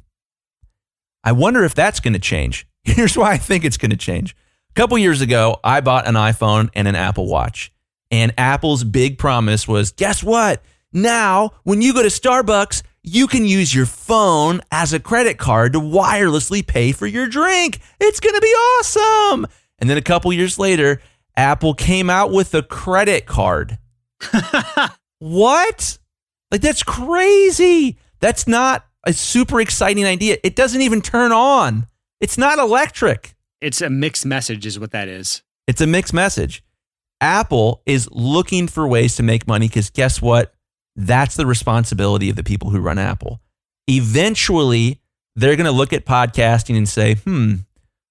[1.25, 2.69] I wonder if that's going to change.
[2.85, 4.37] Here's why I think it's going to change.
[4.73, 7.73] A couple years ago, I bought an iPhone and an Apple Watch.
[8.11, 10.63] And Apple's big promise was guess what?
[10.97, 15.75] Now, when you go to Starbucks, you can use your phone as a credit card
[15.75, 17.81] to wirelessly pay for your drink.
[18.01, 19.47] It's going to be awesome.
[19.79, 21.03] And then a couple years later,
[21.37, 23.77] Apple came out with a credit card.
[25.19, 25.99] what?
[26.51, 27.99] Like, that's crazy.
[28.21, 30.39] That's not a super exciting idea.
[30.43, 31.89] It doesn't even turn on,
[32.23, 33.37] it's not electric.
[33.61, 35.43] It's a mixed message, is what that is.
[35.67, 36.65] It's a mixed message.
[37.21, 40.55] Apple is looking for ways to make money because guess what?
[40.97, 43.41] That's the responsibility of the people who run Apple.
[43.87, 45.01] Eventually,
[45.37, 47.57] they're going to look at podcasting and say, hmm,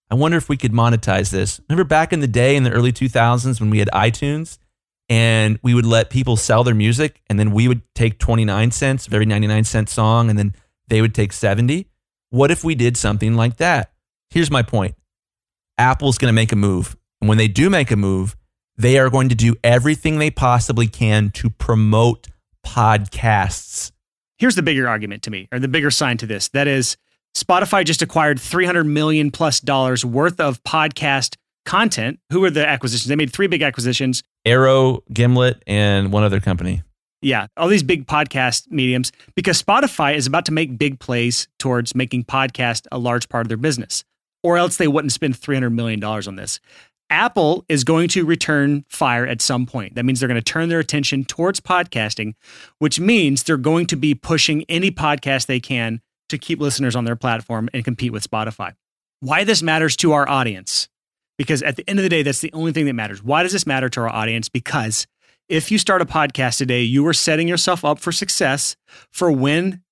[0.09, 1.59] I wonder if we could monetize this.
[1.67, 4.59] Remember back in the day in the early 2000s when we had iTunes
[5.09, 9.07] and we would let people sell their music and then we would take 29 cents
[9.07, 10.55] of every 99 cent song and then
[10.87, 11.87] they would take 70?
[12.29, 13.91] What if we did something like that?
[14.29, 14.95] Here's my point
[15.77, 16.95] Apple's going to make a move.
[17.19, 18.35] And when they do make a move,
[18.77, 22.27] they are going to do everything they possibly can to promote
[22.65, 23.91] podcasts.
[24.37, 26.49] Here's the bigger argument to me, or the bigger sign to this.
[26.49, 26.97] That is,
[27.35, 32.19] Spotify just acquired 300 million plus dollars worth of podcast content.
[32.31, 33.07] Who were the acquisitions?
[33.07, 36.83] They made three big acquisitions Arrow, Gimlet, and one other company.
[37.21, 41.95] Yeah, all these big podcast mediums because Spotify is about to make big plays towards
[41.95, 44.03] making podcast a large part of their business,
[44.43, 46.59] or else they wouldn't spend $300 million on this.
[47.09, 49.95] Apple is going to return fire at some point.
[49.95, 52.33] That means they're going to turn their attention towards podcasting,
[52.79, 57.05] which means they're going to be pushing any podcast they can to keep listeners on
[57.05, 58.73] their platform and compete with Spotify.
[59.19, 60.89] Why this matters to our audience?
[61.37, 63.23] Because at the end of the day, that's the only thing that matters.
[63.23, 64.49] Why does this matter to our audience?
[64.49, 65.05] Because
[65.47, 68.75] if you start a podcast today, you are setting yourself up for success
[69.11, 69.83] for when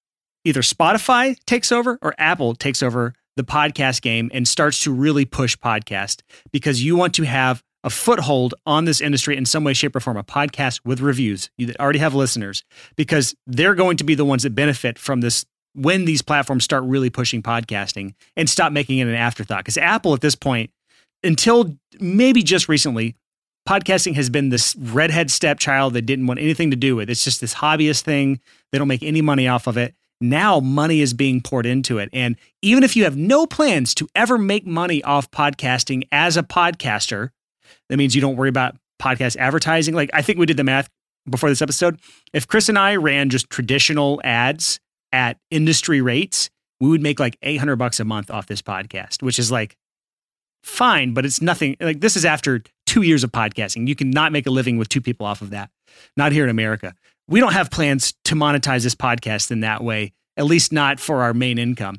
[0.43, 5.25] either Spotify takes over or Apple takes over the podcast game and starts to really
[5.25, 9.73] push podcast because you want to have a foothold on this industry in some way,
[9.73, 12.63] shape, or form, a podcast with reviews you that already have listeners,
[12.95, 16.83] because they're going to be the ones that benefit from this when these platforms start
[16.83, 19.59] really pushing podcasting and stop making it an afterthought.
[19.59, 20.69] Because Apple at this point,
[21.23, 23.15] until maybe just recently,
[23.67, 27.09] podcasting has been this redhead stepchild that didn't want anything to do with.
[27.09, 28.39] It's just this hobbyist thing.
[28.71, 29.95] They don't make any money off of it.
[30.23, 32.09] Now money is being poured into it.
[32.13, 36.43] And even if you have no plans to ever make money off podcasting as a
[36.43, 37.31] podcaster,
[37.89, 39.93] that means you don't worry about podcast advertising.
[39.93, 40.89] Like I think we did the math
[41.29, 41.99] before this episode.
[42.31, 44.79] If Chris and I ran just traditional ads
[45.11, 49.37] at industry rates, we would make like 800 bucks a month off this podcast, which
[49.37, 49.75] is like
[50.63, 51.75] fine, but it's nothing.
[51.81, 53.89] Like this is after two years of podcasting.
[53.89, 55.69] You cannot make a living with two people off of that.
[56.15, 56.95] Not here in America
[57.27, 61.21] we don't have plans to monetize this podcast in that way, at least not for
[61.21, 61.97] our main income.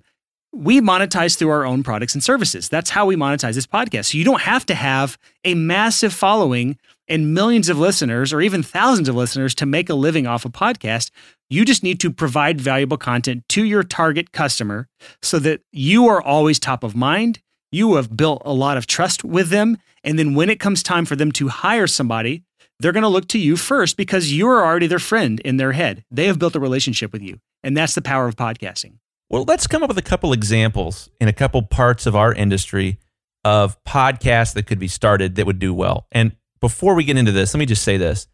[0.52, 2.68] We monetize through our own products and services.
[2.68, 4.12] That's how we monetize this podcast.
[4.12, 8.62] So you don't have to have a massive following and millions of listeners or even
[8.62, 11.10] thousands of listeners to make a living off a podcast.
[11.50, 14.88] You just need to provide valuable content to your target customer
[15.22, 17.40] so that you are always top of mind.
[17.72, 19.76] You have built a lot of trust with them.
[20.04, 22.44] And then when it comes time for them to hire somebody,
[22.80, 26.04] they're going to look to you first because you're already their friend in their head.
[26.10, 27.38] They have built a relationship with you.
[27.62, 28.98] And that's the power of podcasting.
[29.30, 32.98] Well, let's come up with a couple examples in a couple parts of our industry
[33.44, 36.06] of podcasts that could be started that would do well.
[36.12, 38.26] And before we get into this, let me just say this.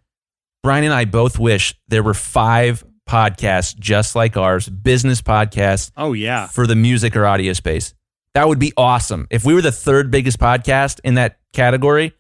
[0.63, 5.91] Brian and I both wish there were five podcasts just like ours, business podcasts.
[5.97, 6.47] Oh, yeah.
[6.47, 7.95] For the music or audio space.
[8.35, 9.27] That would be awesome.
[9.31, 12.13] If we were the third biggest podcast in that category,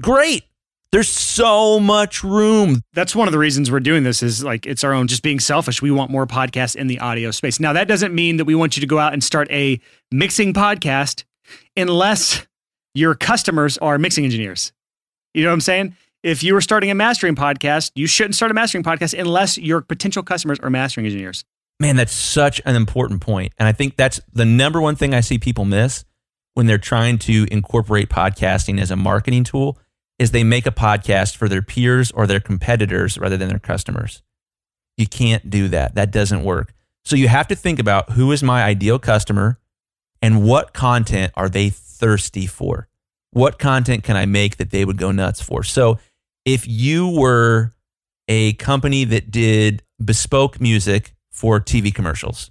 [0.00, 0.44] great.
[0.92, 2.82] There's so much room.
[2.94, 5.40] That's one of the reasons we're doing this is like it's our own just being
[5.40, 5.82] selfish.
[5.82, 7.58] We want more podcasts in the audio space.
[7.58, 9.80] Now that doesn't mean that we want you to go out and start a
[10.12, 11.24] mixing podcast
[11.76, 12.46] unless
[12.94, 14.72] your customers are mixing engineers.
[15.34, 15.96] You know what I'm saying?
[16.22, 19.80] If you were starting a mastering podcast, you shouldn't start a mastering podcast unless your
[19.80, 21.44] potential customers are mastering engineers.
[21.78, 23.52] Man, that's such an important point.
[23.58, 26.04] And I think that's the number one thing I see people miss
[26.54, 29.78] when they're trying to incorporate podcasting as a marketing tool
[30.18, 34.22] is they make a podcast for their peers or their competitors rather than their customers.
[34.96, 35.94] You can't do that.
[35.94, 36.72] That doesn't work.
[37.04, 39.58] So you have to think about who is my ideal customer
[40.22, 42.88] and what content are they thirsty for?
[43.30, 45.62] What content can I make that they would go nuts for?
[45.62, 45.98] So
[46.44, 47.72] if you were
[48.28, 52.50] a company that did bespoke music for TV commercials,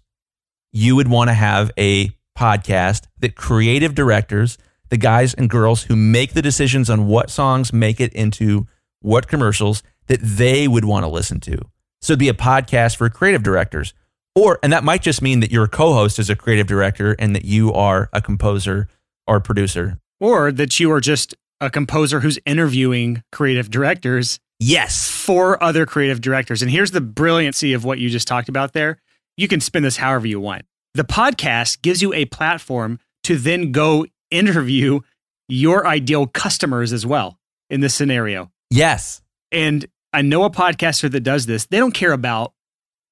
[0.71, 4.57] you would want to have a podcast that creative directors
[4.89, 8.67] the guys and girls who make the decisions on what songs make it into
[9.01, 11.57] what commercials that they would want to listen to.
[12.01, 13.93] So it'd be a podcast for creative directors.
[14.35, 17.35] Or, and that might just mean that your co host is a creative director and
[17.35, 18.89] that you are a composer
[19.25, 19.99] or producer.
[20.19, 24.39] Or that you are just a composer who's interviewing creative directors.
[24.59, 25.09] Yes.
[25.09, 26.61] For other creative directors.
[26.61, 28.97] And here's the brilliancy of what you just talked about there.
[29.37, 30.63] You can spin this however you want.
[30.93, 34.99] The podcast gives you a platform to then go interview
[35.47, 37.37] your ideal customers as well.
[37.69, 38.51] in this scenario.
[38.69, 39.23] Yes.
[39.51, 41.65] And I know a podcaster that does this.
[41.65, 42.53] They don't care about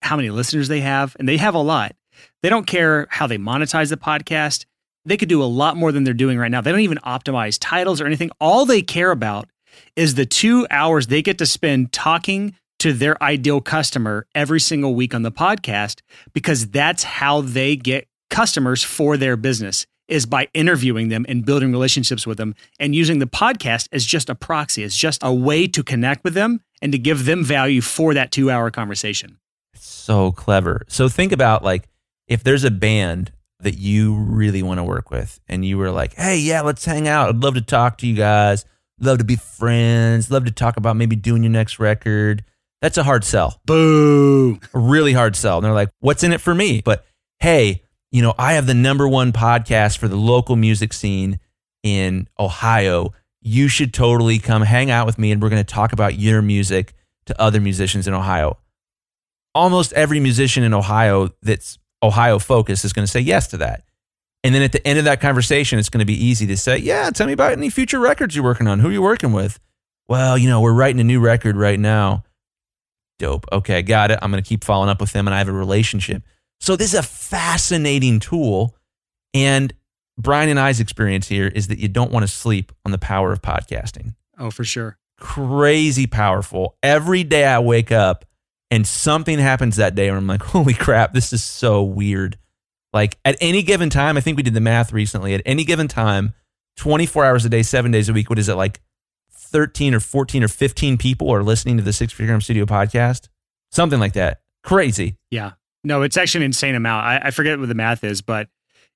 [0.03, 1.95] how many listeners they have, and they have a lot.
[2.43, 4.65] They don't care how they monetize the podcast.
[5.05, 6.61] They could do a lot more than they're doing right now.
[6.61, 8.29] They don't even optimize titles or anything.
[8.39, 9.49] All they care about
[9.95, 14.93] is the two hours they get to spend talking to their ideal customer every single
[14.93, 16.01] week on the podcast
[16.33, 21.71] because that's how they get customers for their business is by interviewing them and building
[21.71, 25.67] relationships with them and using the podcast as just a proxy, as just a way
[25.67, 29.37] to connect with them and to give them value for that two hour conversation.
[29.75, 30.83] So clever.
[30.87, 31.87] So think about like
[32.27, 36.13] if there's a band that you really want to work with and you were like,
[36.15, 37.29] hey, yeah, let's hang out.
[37.29, 38.65] I'd love to talk to you guys.
[38.99, 40.29] Love to be friends.
[40.29, 42.43] Love to talk about maybe doing your next record.
[42.81, 43.61] That's a hard sell.
[43.65, 44.59] Boo.
[44.73, 45.57] A really hard sell.
[45.57, 46.81] And they're like, what's in it for me?
[46.83, 47.05] But
[47.39, 47.82] hey,
[48.13, 51.39] you know, I have the number one podcast for the local music scene
[51.81, 53.11] in Ohio.
[53.41, 56.43] You should totally come hang out with me and we're going to talk about your
[56.43, 56.93] music
[57.25, 58.59] to other musicians in Ohio.
[59.55, 63.83] Almost every musician in Ohio that's Ohio focused is going to say yes to that.
[64.43, 66.77] And then at the end of that conversation, it's going to be easy to say,
[66.77, 68.79] Yeah, tell me about any future records you're working on.
[68.79, 69.59] Who are you working with?
[70.07, 72.25] Well, you know, we're writing a new record right now.
[73.17, 73.45] Dope.
[73.51, 74.19] Okay, got it.
[74.21, 76.21] I'm going to keep following up with them and I have a relationship.
[76.63, 78.73] So this is a fascinating tool.
[79.33, 79.73] And
[80.17, 83.33] Brian and I's experience here is that you don't want to sleep on the power
[83.33, 84.15] of podcasting.
[84.39, 84.97] Oh, for sure.
[85.19, 86.77] Crazy powerful.
[86.81, 88.23] Every day I wake up
[88.71, 92.37] and something happens that day where I'm like, holy crap, this is so weird.
[92.93, 95.33] Like at any given time, I think we did the math recently.
[95.33, 96.33] At any given time,
[96.77, 98.79] 24 hours a day, seven days a week, what is it like
[99.33, 103.27] 13 or 14 or 15 people are listening to the Six Figure Studio podcast?
[103.69, 104.39] Something like that.
[104.63, 105.17] Crazy.
[105.29, 105.51] Yeah.
[105.83, 107.05] No, it's actually an insane amount.
[107.05, 108.47] I, I forget what the math is, but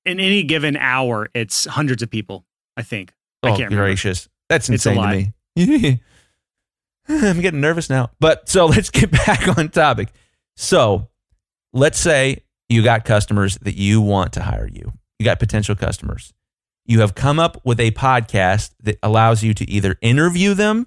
[0.04, 2.44] in any given hour, it's hundreds of people.
[2.76, 3.12] I think.
[3.42, 3.84] I Oh, can't remember.
[3.86, 4.28] gracious.
[4.48, 6.00] That's insane to me.
[7.08, 8.10] I'm getting nervous now.
[8.20, 10.08] But so let's get back on topic.
[10.56, 11.08] So
[11.72, 16.32] let's say you got customers that you want to hire you, you got potential customers.
[16.86, 20.86] You have come up with a podcast that allows you to either interview them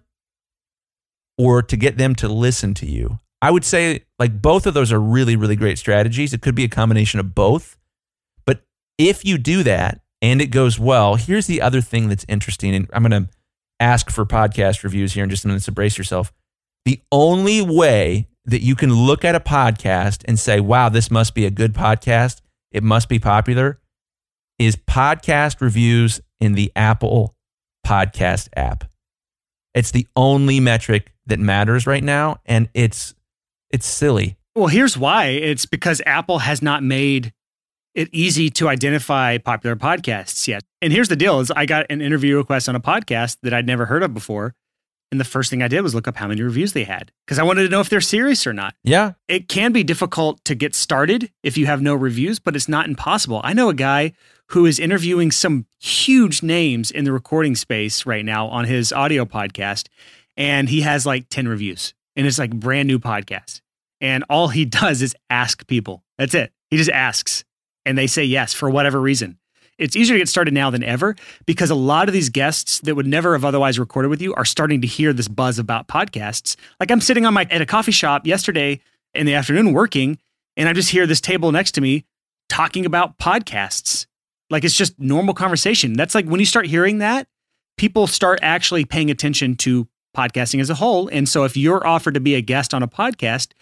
[1.38, 3.20] or to get them to listen to you.
[3.42, 6.34] I would say like both of those are really, really great strategies.
[6.34, 7.78] It could be a combination of both.
[8.46, 8.64] But
[8.98, 12.76] if you do that and it goes well, here's the other thing that's interesting.
[12.76, 13.30] And I'm going to
[13.80, 16.32] ask for podcast reviews here in just a minute, so brace yourself.
[16.86, 21.34] The only way that you can look at a podcast and say, wow, this must
[21.34, 23.80] be a good podcast, it must be popular,
[24.60, 27.36] is podcast reviews in the Apple
[27.86, 28.84] podcast app.
[29.74, 32.40] It's the only metric that matters right now.
[32.46, 33.16] And it's
[33.72, 34.38] it's silly.
[34.56, 35.28] Well, here's why.
[35.28, 37.34] It's because Apple has not made
[37.94, 40.64] it easy to identify popular podcasts yet.
[40.82, 43.68] And here's the deal is I got an interview request on a podcast that I'd
[43.68, 44.54] never heard of before.
[45.12, 47.38] And the first thing I did was look up how many reviews they had because
[47.38, 48.76] I wanted to know if they're serious or not.
[48.84, 49.14] Yeah.
[49.28, 52.88] It can be difficult to get started if you have no reviews, but it's not
[52.88, 53.42] impossible.
[53.44, 54.14] I know a guy
[54.48, 59.26] who is interviewing some huge names in the recording space right now on his audio
[59.26, 59.88] podcast,
[60.38, 63.62] and he has like 10 reviews, and it's like brand new podcast.
[64.00, 66.04] And all he does is ask people.
[66.18, 66.52] That's it.
[66.70, 67.44] He just asks,
[67.86, 69.38] and they say yes for whatever reason.
[69.78, 71.16] It's easier to get started now than ever
[71.48, 74.46] because a lot of these guests that would never have otherwise recorded with you are
[74.46, 76.56] starting to hear this buzz about podcasts.
[76.80, 78.80] Like I'm sitting on my at a coffee shop yesterday
[79.16, 80.20] in the afternoon working,
[80.56, 82.06] and I just hear this table next to me
[82.48, 84.06] talking about podcasts.
[84.52, 85.94] Like it's just normal conversation.
[85.94, 87.28] That's like when you start hearing that,
[87.78, 91.08] people start actually paying attention to podcasting as a whole.
[91.08, 93.54] And so if you're offered to be a guest on a podcast,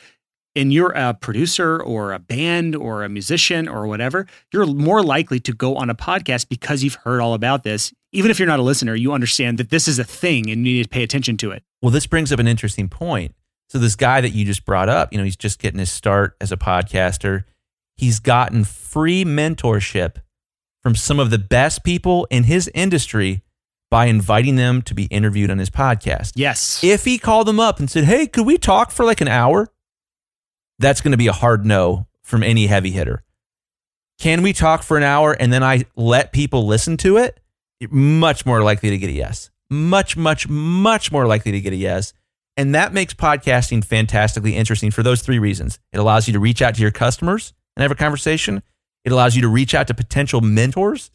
[0.55, 5.39] and you're a producer or a band or a musician or whatever, you're more likely
[5.39, 7.93] to go on a podcast because you've heard all about this.
[8.11, 10.77] Even if you're not a listener, you understand that this is a thing and you
[10.77, 11.63] need to pay attention to it.
[11.81, 13.35] Well, this brings up an interesting point.
[13.69, 16.35] So this guy that you just brought up, you know, he's just getting his start
[16.41, 17.43] as a podcaster.
[17.95, 20.15] He's gotten free mentorship
[20.81, 23.43] from some of the best people in his industry
[23.91, 26.33] by inviting them to be interviewed on his podcast.
[26.35, 26.83] Yes.
[26.83, 29.67] If he called them up and said, "Hey, could we talk for like an hour?"
[30.77, 33.23] That's going to be a hard no from any heavy hitter.
[34.19, 37.39] Can we talk for an hour and then I let people listen to it?
[37.79, 39.49] You're much more likely to get a yes.
[39.69, 42.13] Much, much, much more likely to get a yes.
[42.57, 45.79] And that makes podcasting fantastically interesting for those three reasons.
[45.93, 48.61] It allows you to reach out to your customers and have a conversation.
[49.05, 51.11] It allows you to reach out to potential mentors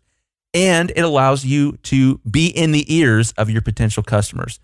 [0.54, 4.60] and it allows you to be in the ears of your potential customers.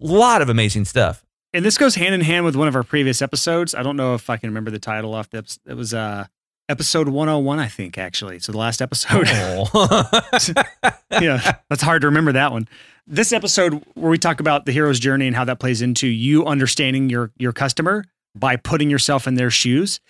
[0.00, 1.24] A lot of amazing stuff.
[1.52, 3.74] And this goes hand in hand with one of our previous episodes.
[3.74, 5.58] I don't know if I can remember the title off the.
[5.66, 6.26] It was uh
[6.68, 8.38] episode 101, I think, actually.
[8.38, 9.26] So the last episode.
[9.28, 10.08] Oh.
[11.10, 12.68] yeah, that's hard to remember that one.
[13.06, 16.46] This episode where we talk about the hero's journey and how that plays into you
[16.46, 20.00] understanding your your customer by putting yourself in their shoes.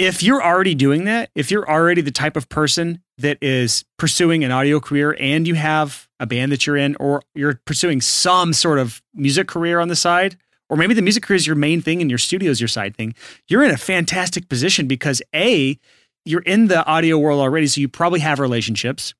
[0.00, 4.42] If you're already doing that, if you're already the type of person that is pursuing
[4.44, 8.54] an audio career and you have a band that you're in or you're pursuing some
[8.54, 10.38] sort of music career on the side,
[10.70, 12.96] or maybe the music career is your main thing and your studio is your side
[12.96, 13.14] thing,
[13.46, 15.78] you're in a fantastic position because A,
[16.24, 19.12] you're in the audio world already, so you probably have relationships.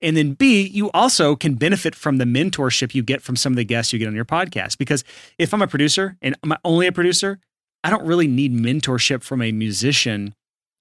[0.00, 3.56] And then B, you also can benefit from the mentorship you get from some of
[3.56, 4.78] the guests you get on your podcast.
[4.78, 5.02] Because
[5.36, 7.40] if I'm a producer and I'm only a producer,
[7.84, 10.34] I don't really need mentorship from a musician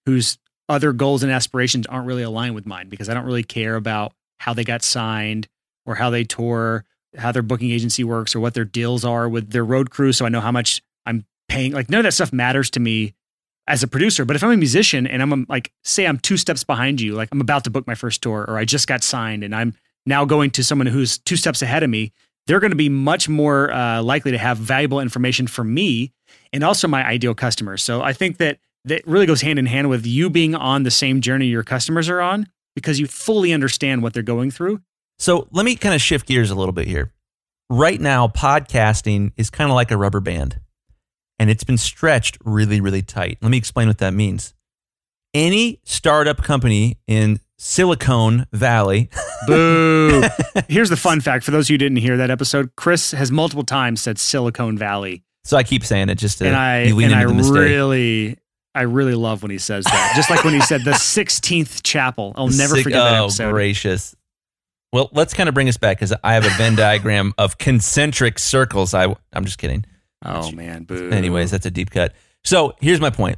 [0.05, 0.37] whose
[0.69, 4.13] other goals and aspirations aren't really aligned with mine because I don't really care about
[4.39, 5.47] how they got signed
[5.85, 6.85] or how they tour,
[7.17, 10.11] how their booking agency works or what their deals are with their road crew.
[10.11, 11.71] So I know how much I'm paying.
[11.71, 13.13] Like none of that stuff matters to me
[13.67, 14.25] as a producer.
[14.25, 17.13] But if I'm a musician and I'm um, like, say I'm two steps behind you,
[17.13, 19.75] like I'm about to book my first tour or I just got signed and I'm
[20.05, 22.13] now going to someone who's two steps ahead of me,
[22.47, 26.13] they're going to be much more uh, likely to have valuable information for me
[26.51, 27.83] and also my ideal customers.
[27.83, 30.91] So I think that that really goes hand in hand with you being on the
[30.91, 34.81] same journey your customers are on because you fully understand what they're going through.
[35.19, 37.11] So let me kind of shift gears a little bit here.
[37.69, 40.59] Right now, podcasting is kind of like a rubber band
[41.39, 43.37] and it's been stretched really, really tight.
[43.41, 44.53] Let me explain what that means.
[45.33, 49.09] Any startup company in Silicon Valley.
[49.47, 50.23] Boo.
[50.69, 54.01] Here's the fun fact for those who didn't hear that episode Chris has multiple times
[54.01, 55.23] said Silicon Valley.
[55.43, 58.37] So I keep saying it just to and I, and I really,
[58.75, 60.13] I really love when he says that.
[60.15, 62.33] Just like when he said the 16th chapel.
[62.35, 63.51] I'll never forget that oh, episode.
[63.51, 64.15] gracious.
[64.93, 68.39] Well, let's kind of bring us back because I have a Venn diagram of concentric
[68.39, 68.93] circles.
[68.93, 69.85] I, I'm just kidding.
[70.23, 70.83] Oh, man.
[70.83, 71.09] Boo.
[71.11, 72.13] Anyways, that's a deep cut.
[72.43, 73.37] So here's my point.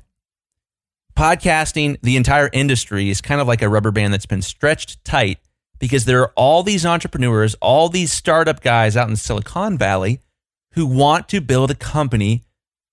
[1.20, 5.38] Podcasting, the entire industry is kind of like a rubber band that's been stretched tight
[5.78, 10.22] because there are all these entrepreneurs, all these startup guys out in Silicon Valley
[10.76, 12.44] who want to build a company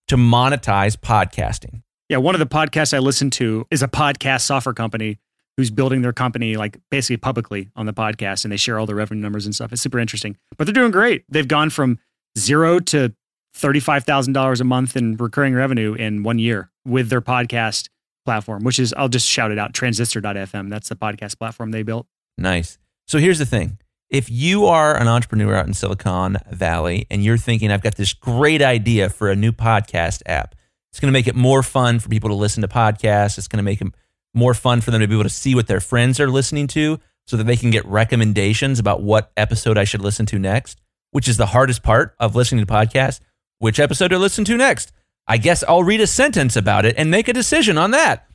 [0.09, 1.83] to monetize podcasting.
[2.09, 5.21] Yeah, one of the podcasts I listen to is a podcast software company
[5.57, 8.97] who's building their company like basically publicly on the podcast and they share all the
[8.97, 9.73] revenue numbers and stuff.
[9.73, 10.37] It's super interesting.
[10.57, 11.23] But they're doing great.
[11.29, 12.01] They've gone from
[12.37, 13.15] zero to
[13.57, 17.89] $35,000 a month in recurring revenue in one year with their podcast
[18.27, 20.69] platform, which is, I'll just shout it out transistor.fm.
[20.69, 22.07] That's the podcast platform they built.
[22.37, 22.77] Nice.
[23.07, 23.79] So here's the thing.
[24.11, 28.13] If you are an entrepreneur out in Silicon Valley and you're thinking, I've got this
[28.13, 30.55] great idea for a new podcast app,
[30.91, 33.39] it's going to make it more fun for people to listen to podcasts.
[33.39, 33.89] It's going to make it
[34.35, 37.01] more fun for them to be able to see what their friends are listening to
[37.27, 41.27] so that they can get recommendations about what episode I should listen to next, which
[41.27, 43.21] is the hardest part of listening to podcasts.
[43.59, 44.93] Which episode to listen to next?
[45.27, 48.27] I guess I'll read a sentence about it and make a decision on that.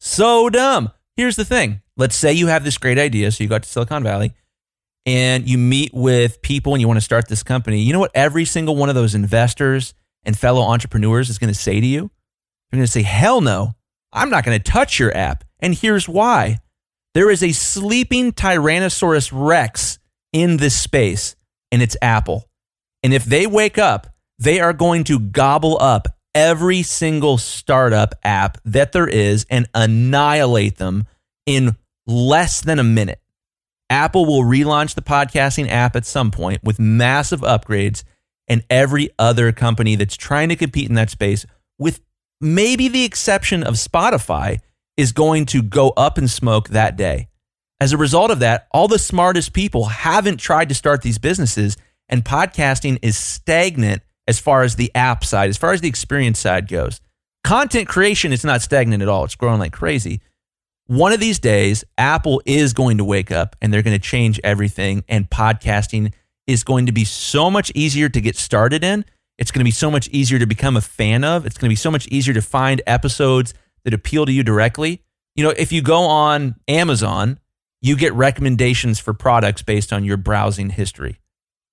[0.00, 0.90] So dumb.
[1.16, 1.82] Here's the thing.
[1.96, 3.30] Let's say you have this great idea.
[3.30, 4.34] So you got to Silicon Valley
[5.06, 7.80] and you meet with people and you want to start this company.
[7.80, 9.94] You know what every single one of those investors
[10.24, 12.10] and fellow entrepreneurs is going to say to you?
[12.70, 13.74] They're going to say, hell no,
[14.12, 15.44] I'm not going to touch your app.
[15.60, 16.58] And here's why
[17.14, 19.98] there is a sleeping Tyrannosaurus Rex
[20.32, 21.34] in this space,
[21.72, 22.48] and it's Apple.
[23.02, 24.06] And if they wake up,
[24.40, 30.78] they are going to gobble up every single startup app that there is and annihilate
[30.78, 31.06] them
[31.46, 31.76] in
[32.06, 33.20] less than a minute.
[33.90, 38.02] Apple will relaunch the podcasting app at some point with massive upgrades,
[38.48, 41.44] and every other company that's trying to compete in that space,
[41.78, 42.00] with
[42.40, 44.58] maybe the exception of Spotify,
[44.96, 47.28] is going to go up in smoke that day.
[47.80, 51.76] As a result of that, all the smartest people haven't tried to start these businesses,
[52.08, 56.38] and podcasting is stagnant as far as the app side, as far as the experience
[56.38, 57.00] side goes.
[57.42, 60.20] Content creation is not stagnant at all, it's growing like crazy.
[60.86, 64.38] One of these days, Apple is going to wake up and they're going to change
[64.44, 66.12] everything, and podcasting
[66.46, 69.04] is going to be so much easier to get started in.
[69.36, 71.44] It's going to be so much easier to become a fan of.
[71.44, 73.52] It's going to be so much easier to find episodes
[73.84, 75.02] that appeal to you directly.
[75.34, 77.40] You know, if you go on Amazon,
[77.80, 81.18] you get recommendations for products based on your browsing history.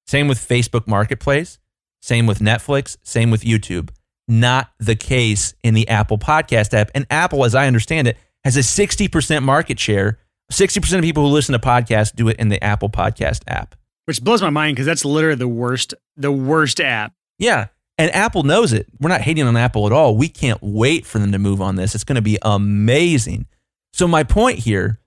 [0.08, 1.60] Same with Facebook Marketplace,
[2.02, 3.89] same with Netflix, same with YouTube.
[4.28, 6.91] Not the case in the Apple Podcast app.
[6.93, 10.20] And Apple, as I understand it, has a 60% market share.
[10.52, 13.76] 60% of people who listen to podcasts do it in the Apple Podcast app.
[14.06, 17.14] Which blows my mind because that's literally the worst, the worst app.
[17.39, 17.68] Yeah.
[17.98, 18.88] And Apple knows it.
[19.00, 20.16] We're not hating on Apple at all.
[20.16, 21.95] We can't wait for them to move on this.
[21.95, 23.48] It's going to be amazing.
[23.93, 25.00] So, my point here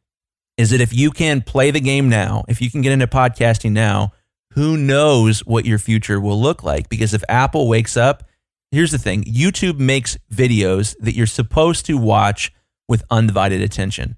[0.57, 3.73] is that if you can play the game now, if you can get into podcasting
[3.73, 4.13] now,
[4.55, 6.89] who knows what your future will look like?
[6.89, 8.25] Because if Apple wakes up,
[8.71, 12.53] here's the thing YouTube makes videos that you're supposed to watch
[12.89, 14.17] with undivided attention.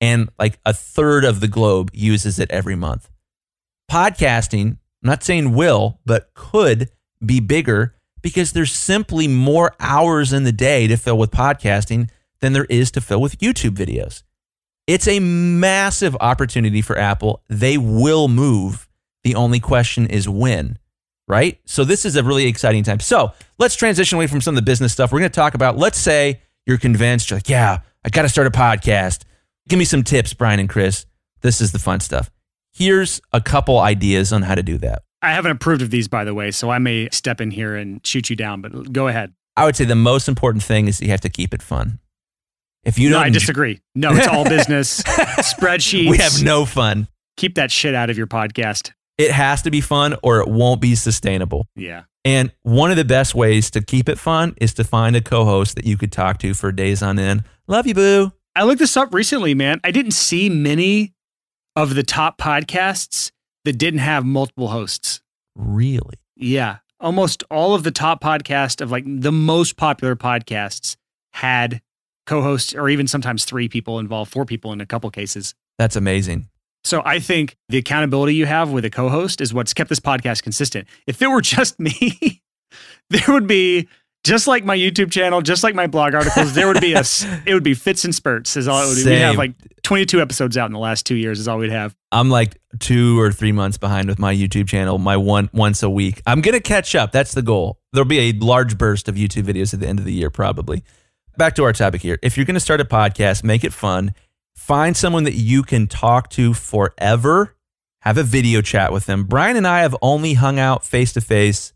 [0.00, 3.08] And like a third of the globe uses it every month.
[3.90, 6.90] Podcasting, I'm not saying will, but could
[7.24, 12.08] be bigger because there's simply more hours in the day to fill with podcasting
[12.40, 14.22] than there is to fill with YouTube videos.
[14.86, 17.42] It's a massive opportunity for Apple.
[17.48, 18.88] They will move.
[19.24, 20.78] The only question is when,
[21.26, 21.58] right?
[21.64, 23.00] So this is a really exciting time.
[23.00, 25.12] So let's transition away from some of the business stuff.
[25.12, 28.28] We're going to talk about, let's say you're convinced, you're like, yeah, I got to
[28.28, 29.24] start a podcast.
[29.68, 31.06] Give me some tips, Brian and Chris.
[31.40, 32.30] This is the fun stuff.
[32.72, 35.02] Here's a couple ideas on how to do that.
[35.22, 38.06] I haven't approved of these, by the way, so I may step in here and
[38.06, 39.32] shoot you down, but go ahead.
[39.56, 42.00] I would say the most important thing is you have to keep it fun.
[42.82, 43.80] If you No, don't, I disagree.
[43.94, 45.02] No, it's all business.
[45.02, 46.10] Spreadsheets.
[46.10, 47.08] we have no fun.
[47.38, 48.92] Keep that shit out of your podcast.
[49.18, 51.66] It has to be fun or it won't be sustainable.
[51.76, 52.04] Yeah.
[52.24, 55.76] And one of the best ways to keep it fun is to find a co-host
[55.76, 57.44] that you could talk to for days on end.
[57.66, 58.32] Love you, boo.
[58.56, 59.80] I looked this up recently, man.
[59.84, 61.12] I didn't see many
[61.76, 63.30] of the top podcasts
[63.64, 65.20] that didn't have multiple hosts.
[65.54, 66.14] Really?
[66.36, 66.78] Yeah.
[67.00, 70.96] Almost all of the top podcasts of like the most popular podcasts
[71.32, 71.82] had
[72.26, 75.54] co-hosts or even sometimes three people involved, four people in a couple cases.
[75.78, 76.48] That's amazing.
[76.84, 80.42] So I think the accountability you have with a co-host is what's kept this podcast
[80.42, 80.86] consistent.
[81.06, 82.42] If it were just me,
[83.10, 83.88] there would be
[84.24, 87.00] just like my YouTube channel, just like my blog articles, there would be a
[87.46, 89.10] it would be fits and spurts is all it would be.
[89.10, 91.94] We'd have like 22 episodes out in the last 2 years is all we'd have.
[92.10, 95.90] I'm like two or three months behind with my YouTube channel, my one once a
[95.90, 96.22] week.
[96.26, 97.12] I'm gonna catch up.
[97.12, 97.78] That's the goal.
[97.92, 100.84] There'll be a large burst of YouTube videos at the end of the year, probably.
[101.36, 102.18] Back to our topic here.
[102.22, 104.14] If you're gonna start a podcast, make it fun.
[104.54, 107.54] Find someone that you can talk to forever.
[108.00, 109.24] Have a video chat with them.
[109.24, 111.72] Brian and I have only hung out face to face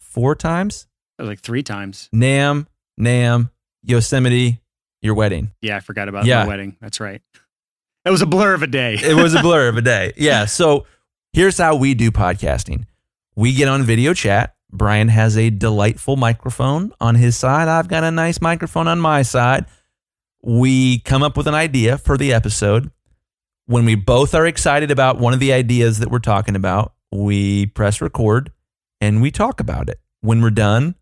[0.00, 0.86] four times.
[1.18, 2.08] Like 3 times.
[2.14, 2.66] NAMM,
[3.00, 3.50] NAMM,
[3.82, 4.60] Yosemite,
[5.02, 5.52] your wedding.
[5.60, 6.42] Yeah, I forgot about Yeah.
[6.42, 6.76] my wedding.
[6.80, 7.20] That's right.
[8.04, 8.94] It was a blur of a day.
[8.94, 10.12] it was a blur of a day.
[10.16, 10.46] Yeah.
[10.46, 10.86] So
[11.32, 12.84] here's how we do podcasting
[13.36, 14.54] we get on video chat.
[14.72, 17.68] Brian has a delightful microphone on his side.
[17.68, 19.66] I've got a nice microphone on my side.
[20.42, 22.90] We come up with an idea for the episode.
[23.66, 27.66] When we both are excited about one of the ideas that we're talking about, we
[27.66, 28.50] press record
[29.00, 30.00] and we talk about it.
[30.20, 30.96] When we're done,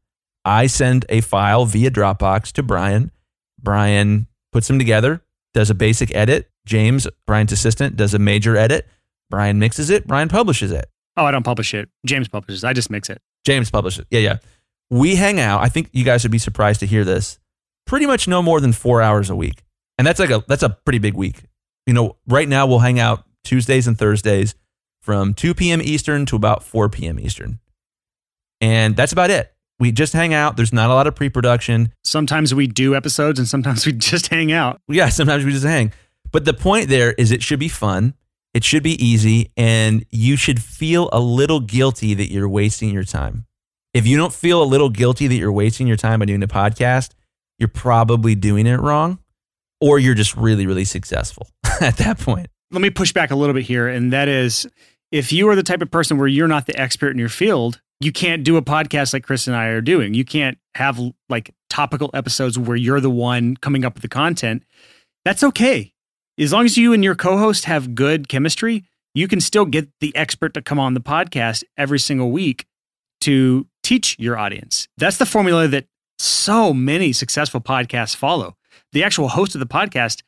[0.45, 3.13] I send a file via Dropbox to Brian.
[3.59, 5.23] Brian puts them together,
[5.55, 6.51] does a basic edit.
[6.67, 8.87] James, Brian's assistant, does a major edit.
[9.31, 10.07] Brian mixes it.
[10.07, 10.87] Brian publishes it.
[11.17, 11.89] Oh, I don't publish it.
[12.05, 12.65] James publishes.
[12.65, 13.21] I just mix it.
[13.47, 14.05] James publishes.
[14.11, 14.39] Yeah, yeah.
[14.91, 15.63] We hang out.
[15.63, 17.39] I think you guys would be surprised to hear this.
[17.91, 19.65] Pretty much no more than four hours a week,
[19.99, 21.43] and that's like a that's a pretty big week.
[21.87, 24.55] You know, right now we'll hang out Tuesdays and Thursdays
[25.03, 25.83] from 2 p.m.
[25.83, 27.19] Eastern to about 4 p.m.
[27.19, 27.59] Eastern,
[28.61, 29.53] and that's about it.
[29.81, 30.57] We just hang out.
[30.57, 31.93] There's not a lot of pre-production.
[32.05, 34.81] Sometimes we do episodes and sometimes we just hang out.
[34.87, 35.93] Yeah, sometimes we just hang.
[36.31, 38.15] But the point there is it should be fun.
[38.55, 43.03] It should be easy and you should feel a little guilty that you're wasting your
[43.03, 43.47] time.
[43.95, 46.47] If you don't feel a little guilty that you're wasting your time by doing a
[46.47, 47.15] podcast,
[47.61, 49.19] you're probably doing it wrong
[49.81, 51.49] or you're just really really successful
[51.81, 52.49] at that point.
[52.73, 53.89] Let me push back a little bit here.
[53.89, 54.67] And that is
[55.13, 57.81] if you are the type of person where you're not the expert in your field,
[58.01, 60.15] you can't do a podcast like Chris and I are doing.
[60.15, 60.99] You can't have
[61.29, 64.63] like topical episodes where you're the one coming up with the content.
[65.25, 65.93] That's okay.
[66.39, 68.85] As long as you and your co host have good chemistry,
[69.15, 72.67] you can still get the expert to come on the podcast every single week
[73.23, 74.89] to teach your audience.
[74.97, 75.87] That's the formula that
[76.21, 78.57] so many successful podcasts follow.
[78.93, 80.23] The actual host of the podcast,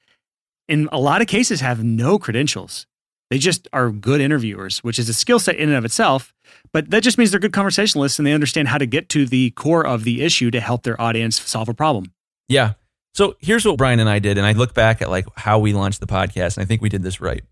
[0.69, 2.87] in a lot of cases, have no credentials.
[3.31, 6.35] They just are good interviewers, which is a skill set in and of itself.
[6.73, 9.51] But that just means they're good conversationalists and they understand how to get to the
[9.51, 12.13] core of the issue to help their audience solve a problem.
[12.49, 12.75] Yeah.
[13.15, 15.73] So here's what Brian and I did and I look back at like how we
[15.73, 17.43] launched the podcast and I think we did this right.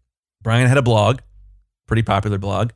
[0.42, 1.20] Brian had a blog,
[1.86, 2.70] pretty popular blog,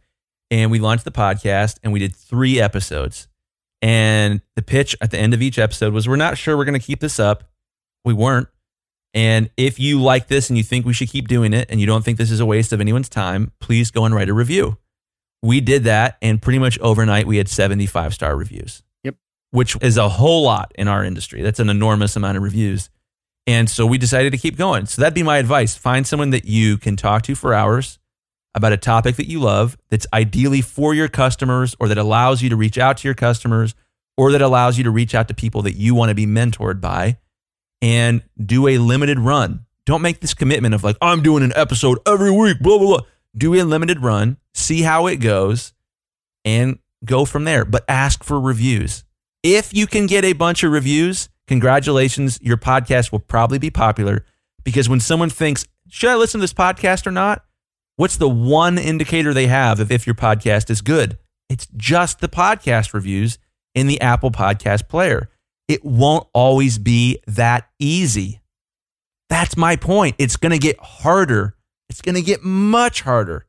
[0.51, 3.29] and we launched the podcast and we did 3 episodes.
[3.85, 6.81] And the pitch at the end of each episode was we're not sure we're going
[6.81, 7.45] to keep this up.
[8.03, 8.49] We weren't.
[9.13, 11.87] And if you like this and you think we should keep doing it and you
[11.87, 14.79] don't think this is a waste of anyone's time, please go and write a review.
[15.43, 18.83] We did that and pretty much overnight we had 75 star reviews.
[19.03, 19.17] Yep.
[19.51, 21.43] Which is a whole lot in our industry.
[21.43, 22.89] That's an enormous amount of reviews.
[23.47, 24.87] And so we decided to keep going.
[24.87, 25.77] So that'd be my advice.
[25.77, 27.99] Find someone that you can talk to for hours
[28.55, 32.49] about a topic that you love that's ideally for your customers or that allows you
[32.49, 33.75] to reach out to your customers
[34.17, 36.81] or that allows you to reach out to people that you want to be mentored
[36.81, 37.19] by
[37.83, 39.67] and do a limited run.
[39.87, 43.07] Don't make this commitment of like, I'm doing an episode every week, blah, blah, blah.
[43.37, 45.73] Do a limited run, see how it goes,
[46.45, 47.65] and go from there.
[47.65, 49.05] But ask for reviews.
[49.43, 54.25] If you can get a bunch of reviews, congratulations, your podcast will probably be popular
[54.63, 57.44] because when someone thinks, should I listen to this podcast or not?
[57.97, 61.17] What's the one indicator they have of if your podcast is good?
[61.49, 63.39] It's just the podcast reviews
[63.73, 65.31] in the Apple Podcast player.
[65.69, 68.41] It won't always be that easy.
[69.31, 70.17] That's my point.
[70.19, 71.57] It's going to get harder.
[71.89, 73.47] It's going to get much harder.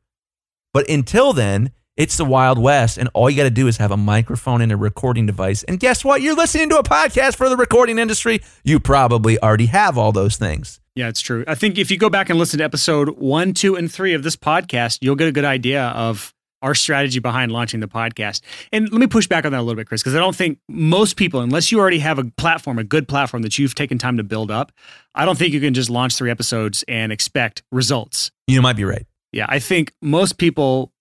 [0.74, 3.92] But until then, it's the Wild West, and all you got to do is have
[3.92, 5.64] a microphone and a recording device.
[5.64, 6.22] And guess what?
[6.22, 8.42] You're listening to a podcast for the recording industry.
[8.64, 10.82] You probably already have all those things.
[10.96, 11.44] Yeah, it's true.
[11.46, 14.24] I think if you go back and listen to episode one, two, and three of
[14.24, 18.42] this podcast, you'll get a good idea of our strategy behind launching the podcast.
[18.72, 20.58] And let me push back on that a little bit, Chris, because I don't think
[20.70, 24.18] most people, unless you already have a platform, a good platform that you've taken time
[24.18, 24.72] to build up,
[25.14, 28.32] I don't think you can just launch three episodes and expect results.
[28.48, 29.06] You might be right.
[29.32, 30.92] Yeah, I think most people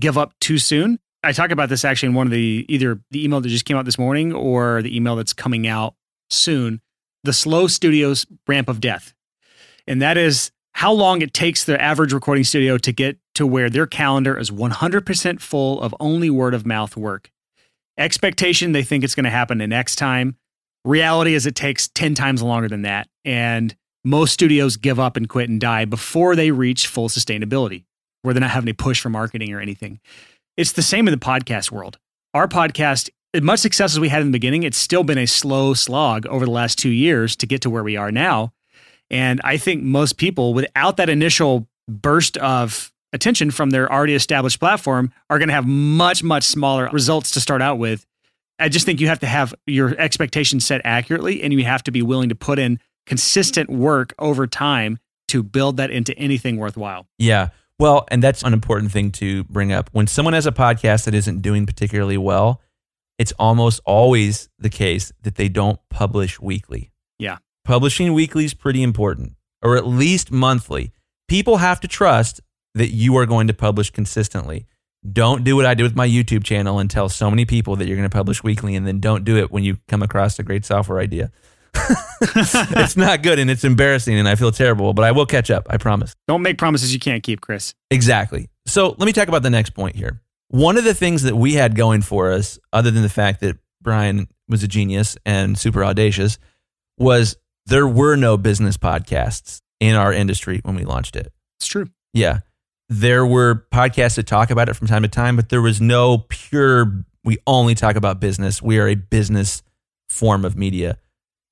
[0.00, 0.98] give up too soon.
[1.22, 3.76] I talk about this actually in one of the either the email that just came
[3.76, 5.94] out this morning or the email that's coming out
[6.30, 6.80] soon.
[7.22, 9.14] The slow studios ramp of death.
[9.86, 13.70] And that is how long it takes the average recording studio to get to where
[13.70, 17.30] their calendar is 100% full of only word of mouth work.
[17.98, 20.36] Expectation, they think it's going to happen in X time.
[20.84, 23.08] Reality is it takes 10 times longer than that.
[23.24, 27.84] And most studios give up and quit and die before they reach full sustainability
[28.22, 30.00] where they're not having to push for marketing or anything.
[30.56, 31.98] It's the same in the podcast world.
[32.34, 35.26] Our podcast, as much success as we had in the beginning, it's still been a
[35.26, 38.52] slow slog over the last two years to get to where we are now.
[39.12, 44.58] And I think most people, without that initial burst of attention from their already established
[44.58, 48.06] platform, are going to have much, much smaller results to start out with.
[48.58, 51.92] I just think you have to have your expectations set accurately and you have to
[51.92, 54.98] be willing to put in consistent work over time
[55.28, 57.06] to build that into anything worthwhile.
[57.18, 57.48] Yeah.
[57.78, 59.90] Well, and that's an important thing to bring up.
[59.92, 62.60] When someone has a podcast that isn't doing particularly well,
[63.18, 66.91] it's almost always the case that they don't publish weekly.
[67.64, 70.92] Publishing weekly is pretty important, or at least monthly.
[71.28, 72.40] People have to trust
[72.74, 74.66] that you are going to publish consistently.
[75.10, 77.86] Don't do what I did with my YouTube channel and tell so many people that
[77.86, 80.42] you're going to publish weekly, and then don't do it when you come across a
[80.42, 81.30] great software idea.
[82.20, 85.66] it's not good and it's embarrassing and I feel terrible, but I will catch up.
[85.70, 86.14] I promise.
[86.28, 87.74] Don't make promises you can't keep, Chris.
[87.90, 88.50] Exactly.
[88.66, 90.20] So let me talk about the next point here.
[90.48, 93.56] One of the things that we had going for us, other than the fact that
[93.80, 96.38] Brian was a genius and super audacious,
[96.98, 97.36] was
[97.66, 101.32] there were no business podcasts in our industry when we launched it.
[101.58, 101.88] It's true.
[102.12, 102.40] Yeah.
[102.88, 106.18] There were podcasts that talk about it from time to time, but there was no
[106.28, 108.60] pure, we only talk about business.
[108.60, 109.62] We are a business
[110.08, 110.98] form of media.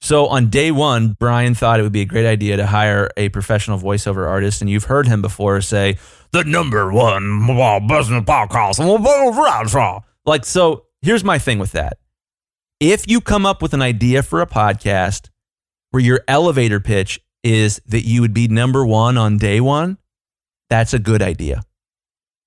[0.02, 3.30] So on day one, Brian thought it would be a great idea to hire a
[3.30, 4.60] professional voiceover artist.
[4.60, 5.96] And you've heard him before say,
[6.32, 7.46] the number one
[7.88, 8.78] business podcast.
[10.26, 11.98] Like, so here's my thing with that.
[12.80, 15.29] If you come up with an idea for a podcast
[15.90, 19.98] where your elevator pitch is that you would be number one on day one,
[20.68, 21.62] that's a good idea.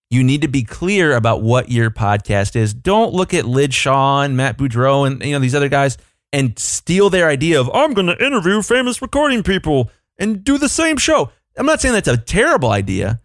[0.10, 2.74] You need to be clear about what your podcast is.
[2.74, 5.98] Don't look at Lij Shaw and Matt Boudreau and you know these other guys
[6.32, 10.70] and steal their idea of I'm going to interview famous recording people and do the
[10.70, 11.32] same show.
[11.58, 13.22] I'm not saying that's a terrible idea,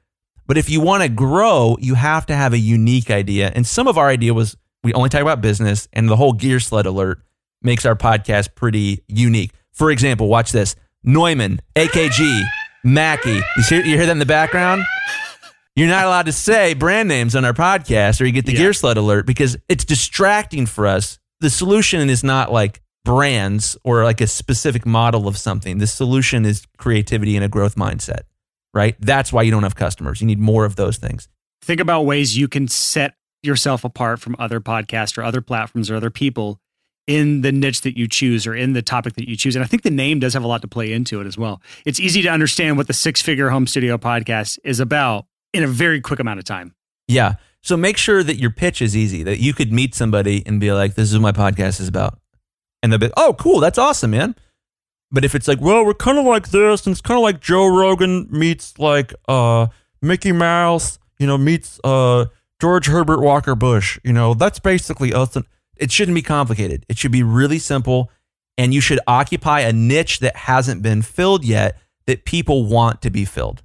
[0.46, 3.52] but if you want to grow, you have to have a unique idea.
[3.54, 6.60] And some of our idea was we only talk about business, and the whole gear
[6.60, 7.22] sled alert
[7.62, 9.52] makes our podcast pretty unique.
[9.78, 10.74] For example, watch this
[11.04, 12.42] Neumann, AKG,
[12.84, 13.40] Mackie.
[13.56, 14.82] You, see, you hear that in the background?
[15.76, 18.58] You're not allowed to say brand names on our podcast or you get the yeah.
[18.58, 21.20] gear sled alert because it's distracting for us.
[21.38, 25.78] The solution is not like brands or like a specific model of something.
[25.78, 28.22] The solution is creativity and a growth mindset,
[28.74, 28.96] right?
[28.98, 30.20] That's why you don't have customers.
[30.20, 31.28] You need more of those things.
[31.62, 33.14] Think about ways you can set
[33.44, 36.60] yourself apart from other podcasts or other platforms or other people
[37.08, 39.56] in the niche that you choose or in the topic that you choose.
[39.56, 41.60] And I think the name does have a lot to play into it as well.
[41.84, 45.66] It's easy to understand what the six figure home studio podcast is about in a
[45.66, 46.74] very quick amount of time.
[47.08, 47.34] Yeah.
[47.62, 50.72] So make sure that your pitch is easy, that you could meet somebody and be
[50.72, 52.18] like, this is what my podcast is about
[52.82, 54.34] and they'll be, oh, cool, that's awesome, man.
[55.10, 57.40] But if it's like, well, we're kind of like this, and it's kind of like
[57.40, 59.68] Joe Rogan meets like uh,
[60.02, 62.26] Mickey Mouse, you know, meets uh,
[62.60, 65.36] George Herbert Walker Bush, you know, that's basically us.
[65.78, 66.84] It shouldn't be complicated.
[66.88, 68.10] It should be really simple,
[68.56, 73.10] and you should occupy a niche that hasn't been filled yet that people want to
[73.10, 73.62] be filled.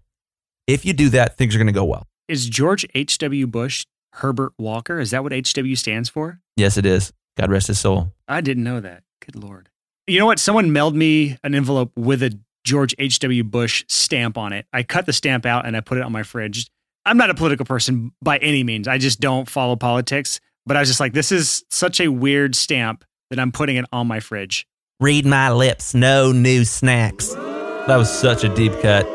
[0.68, 2.07] If you do that, things are going to go well.
[2.28, 3.47] Is George H.W.
[3.47, 4.99] Bush Herbert Walker?
[4.99, 6.39] Is that what HW stands for?
[6.55, 7.11] Yes, it is.
[7.38, 8.14] God rest his soul.
[8.28, 9.03] I didn't know that.
[9.26, 9.70] Good Lord.
[10.07, 10.39] You know what?
[10.39, 13.43] Someone mailed me an envelope with a George H.W.
[13.43, 14.66] Bush stamp on it.
[14.72, 16.70] I cut the stamp out and I put it on my fridge.
[17.05, 18.88] I'm not a political person by any means.
[18.88, 20.39] I just don't follow politics.
[20.66, 23.86] But I was just like, this is such a weird stamp that I'm putting it
[23.91, 24.66] on my fridge.
[24.99, 27.34] Read my lips, no new snacks.
[27.34, 29.05] That was such a deep cut.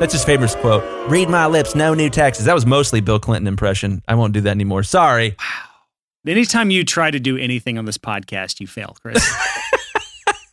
[0.00, 0.82] That's his famous quote.
[1.10, 2.46] Read my lips, no new taxes.
[2.46, 4.02] That was mostly Bill Clinton impression.
[4.08, 4.82] I won't do that anymore.
[4.82, 5.36] Sorry.
[5.38, 5.64] Wow.
[6.26, 9.24] Anytime you try to do anything on this podcast, you fail, Chris.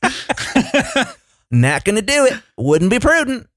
[1.51, 2.33] Not gonna do it.
[2.57, 3.47] Wouldn't be prudent.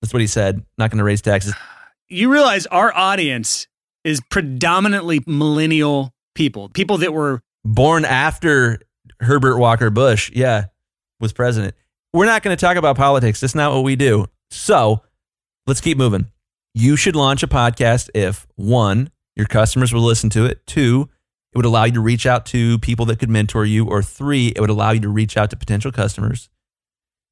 [0.00, 0.64] That's what he said.
[0.78, 1.54] Not gonna raise taxes.
[2.08, 3.66] you realize our audience
[4.04, 8.80] is predominantly millennial people, people that were Born after
[9.20, 10.66] Herbert Walker Bush, yeah,
[11.20, 11.74] was president.
[12.12, 13.40] We're not going to talk about politics.
[13.40, 14.26] That's not what we do.
[14.50, 15.02] So
[15.66, 16.26] let's keep moving.
[16.74, 21.10] You should launch a podcast if one, your customers will listen to it, two,
[21.52, 24.48] it would allow you to reach out to people that could mentor you, or three,
[24.48, 26.48] it would allow you to reach out to potential customers.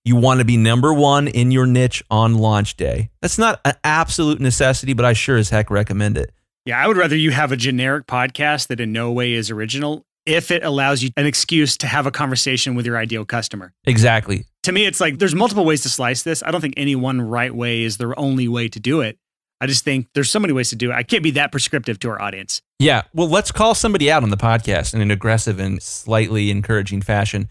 [0.05, 3.11] You want to be number one in your niche on launch day.
[3.23, 6.33] That's not an absolute necessity, but I sure as heck recommend it.
[6.69, 10.05] Yeah, I would rather you have a generic podcast that in no way is original
[10.27, 13.73] if it allows you an excuse to have a conversation with your ideal customer.
[13.87, 14.45] Exactly.
[14.65, 16.43] To me, it's like there's multiple ways to slice this.
[16.43, 19.17] I don't think any one right way is the only way to do it.
[19.63, 20.95] I just think there's so many ways to do it.
[20.95, 22.61] I can't be that prescriptive to our audience.
[22.79, 23.05] Yeah.
[23.15, 27.49] Well, let's call somebody out on the podcast in an aggressive and slightly encouraging fashion.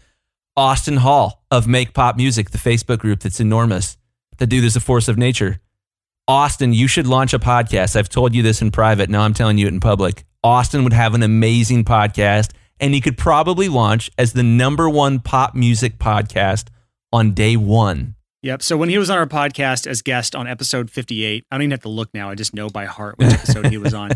[0.56, 3.98] Austin Hull of Make Pop Music, the Facebook group that's enormous.
[4.36, 5.58] The dude is a force of nature.
[6.28, 7.96] Austin, you should launch a podcast.
[7.96, 9.08] I've told you this in private.
[9.08, 10.26] Now I'm telling you it in public.
[10.44, 15.20] Austin would have an amazing podcast, and he could probably launch as the number one
[15.20, 16.68] pop music podcast
[17.14, 18.14] on day one.
[18.42, 18.62] Yep.
[18.62, 21.70] So when he was on our podcast as guest on episode 58, I don't even
[21.70, 22.28] have to look now.
[22.28, 24.10] I just know by heart which episode he was on.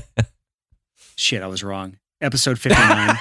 [1.16, 1.96] Shit, I was wrong.
[2.20, 3.16] Episode 59.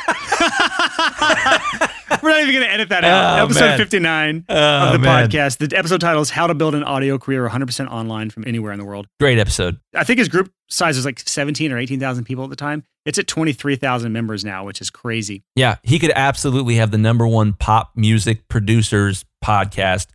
[2.22, 3.40] We're not even going to edit that out.
[3.40, 3.78] Oh, episode man.
[3.78, 5.30] 59 Oh, of the man.
[5.30, 5.58] podcast.
[5.70, 8.80] The episode title is How to Build an Audio Career 100% Online from Anywhere in
[8.80, 9.08] the World.
[9.20, 9.80] Great episode.
[9.96, 12.84] I think his group size was like 17 or 18,000 people at the time.
[13.06, 15.44] It's at 23,000 members now, which is crazy.
[15.56, 20.08] Yeah, he could absolutely have the number one pop music producers podcast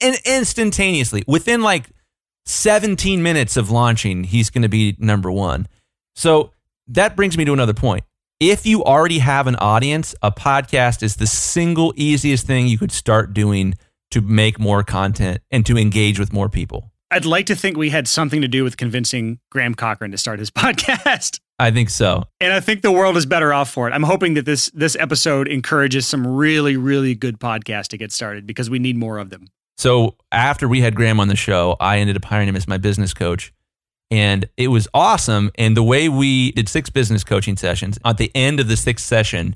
[0.00, 1.90] and instantaneously within like
[2.46, 5.66] 17 minutes of launching, he's going to be number one.
[6.16, 6.52] So
[6.88, 8.04] that brings me to another point.
[8.40, 12.92] If you already have an audience, a podcast is the single easiest thing you could
[12.92, 13.74] start doing
[14.12, 16.92] to make more content and to engage with more people.
[17.10, 20.38] I'd like to think we had something to do with convincing Graham Cochrane to start
[20.38, 21.40] his podcast.
[21.58, 22.26] I think so.
[22.38, 23.92] And I think the world is better off for it.
[23.92, 28.46] I'm hoping that this this episode encourages some really, really good podcasts to get started
[28.46, 29.48] because we need more of them.
[29.78, 32.78] So after we had Graham on the show, I ended up hiring him as my
[32.78, 33.52] business coach.
[34.10, 35.50] And it was awesome.
[35.56, 39.04] And the way we did six business coaching sessions, at the end of the sixth
[39.04, 39.54] session,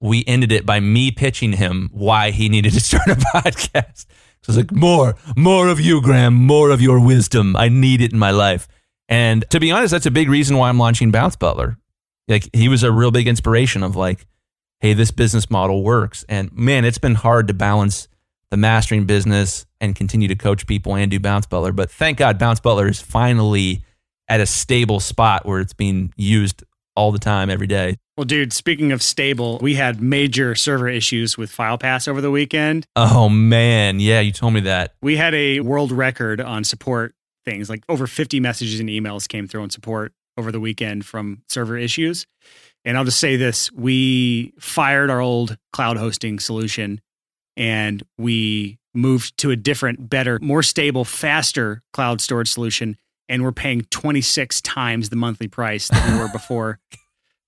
[0.00, 4.06] we ended it by me pitching him why he needed to start a podcast.
[4.42, 7.54] So I was like, more, more of you, Graham, more of your wisdom.
[7.54, 8.66] I need it in my life.
[9.08, 11.76] And to be honest, that's a big reason why I'm launching Bounce Butler.
[12.28, 14.26] Like he was a real big inspiration of like,
[14.80, 16.24] hey, this business model works.
[16.28, 18.08] And man, it's been hard to balance
[18.52, 21.72] the mastering business and continue to coach people and do Bounce Butler.
[21.72, 23.82] But thank God Bounce Butler is finally
[24.28, 26.62] at a stable spot where it's being used
[26.94, 27.96] all the time, every day.
[28.18, 32.86] Well, dude, speaking of stable, we had major server issues with FilePass over the weekend.
[32.94, 34.96] Oh man, yeah, you told me that.
[35.00, 37.14] We had a world record on support
[37.46, 41.40] things, like over 50 messages and emails came through on support over the weekend from
[41.48, 42.26] server issues.
[42.84, 47.00] And I'll just say this we fired our old cloud hosting solution
[47.56, 52.96] and we moved to a different, better, more stable, faster cloud storage solution.
[53.28, 56.78] And we're paying 26 times the monthly price that we were before.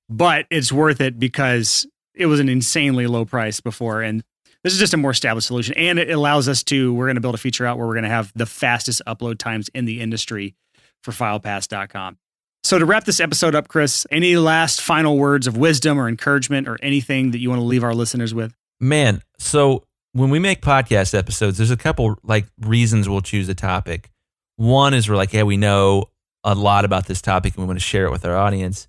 [0.09, 4.01] But it's worth it because it was an insanely low price before.
[4.03, 4.23] And
[4.63, 5.75] this is just a more established solution.
[5.77, 8.05] And it allows us to, we're going to build a feature out where we're going
[8.05, 10.55] to have the fastest upload times in the industry
[11.03, 12.19] for filepass.com.
[12.63, 16.67] So to wrap this episode up, Chris, any last final words of wisdom or encouragement
[16.67, 18.55] or anything that you want to leave our listeners with?
[18.81, 19.85] Man, so
[20.15, 24.11] when we make podcast episodes, there's a couple like reasons we'll choose a topic.
[24.57, 26.11] One is we're like, yeah, we know
[26.45, 28.87] a lot about this topic and we want to share it with our audience.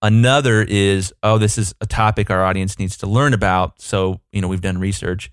[0.00, 3.82] Another is, oh, this is a topic our audience needs to learn about.
[3.82, 5.32] So, you know, we've done research.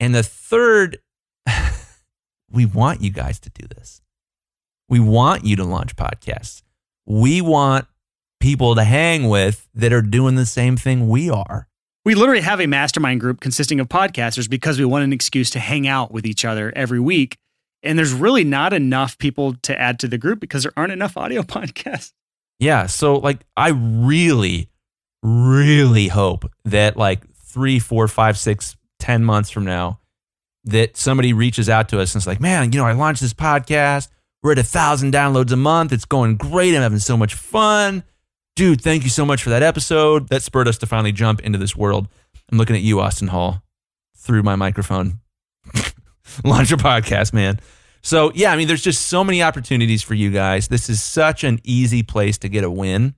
[0.00, 0.98] And the third,
[2.50, 4.02] we want you guys to do this.
[4.88, 6.62] We want you to launch podcasts.
[7.06, 7.86] We want
[8.40, 11.68] people to hang with that are doing the same thing we are.
[12.04, 15.58] We literally have a mastermind group consisting of podcasters because we want an excuse to
[15.58, 17.36] hang out with each other every week.
[17.82, 21.16] And there's really not enough people to add to the group because there aren't enough
[21.16, 22.12] audio podcasts.
[22.58, 22.86] Yeah.
[22.86, 24.68] So like I really,
[25.22, 30.00] really hope that like three, four, five, six, ten months from now,
[30.64, 33.34] that somebody reaches out to us and it's like, man, you know, I launched this
[33.34, 34.08] podcast.
[34.42, 35.92] We're at a thousand downloads a month.
[35.92, 36.74] It's going great.
[36.74, 38.04] I'm having so much fun.
[38.58, 40.30] Dude, thank you so much for that episode.
[40.30, 42.08] That spurred us to finally jump into this world.
[42.50, 43.62] I'm looking at you, Austin Hull.
[44.16, 45.20] through my microphone.
[46.44, 47.60] Launch a podcast, man.
[48.02, 50.66] So, yeah, I mean, there's just so many opportunities for you guys.
[50.66, 53.14] This is such an easy place to get a win.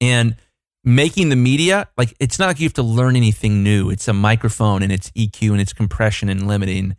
[0.00, 0.36] And
[0.82, 3.90] making the media, like, it's not like you have to learn anything new.
[3.90, 6.96] It's a microphone and it's EQ and it's compression and limiting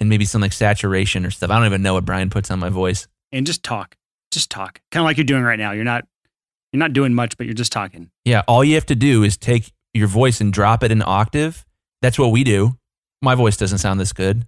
[0.00, 1.52] and maybe some like saturation or stuff.
[1.52, 3.06] I don't even know what Brian puts on my voice.
[3.30, 3.96] And just talk.
[4.32, 4.80] Just talk.
[4.90, 5.70] Kind of like you're doing right now.
[5.70, 6.04] You're not
[6.74, 8.10] you're not doing much, but you're just talking.
[8.24, 11.64] Yeah, all you have to do is take your voice and drop it an octave.
[12.02, 12.76] That's what we do.
[13.22, 14.44] My voice doesn't sound this good.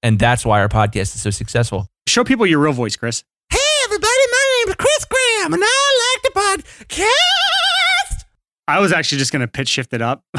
[0.00, 1.88] And that's why our podcast is so successful.
[2.06, 3.24] Show people your real voice, Chris.
[3.50, 8.24] Hey, everybody, my name is Chris Graham, and I like the podcast.
[8.68, 10.22] I was actually just going to pitch shift it up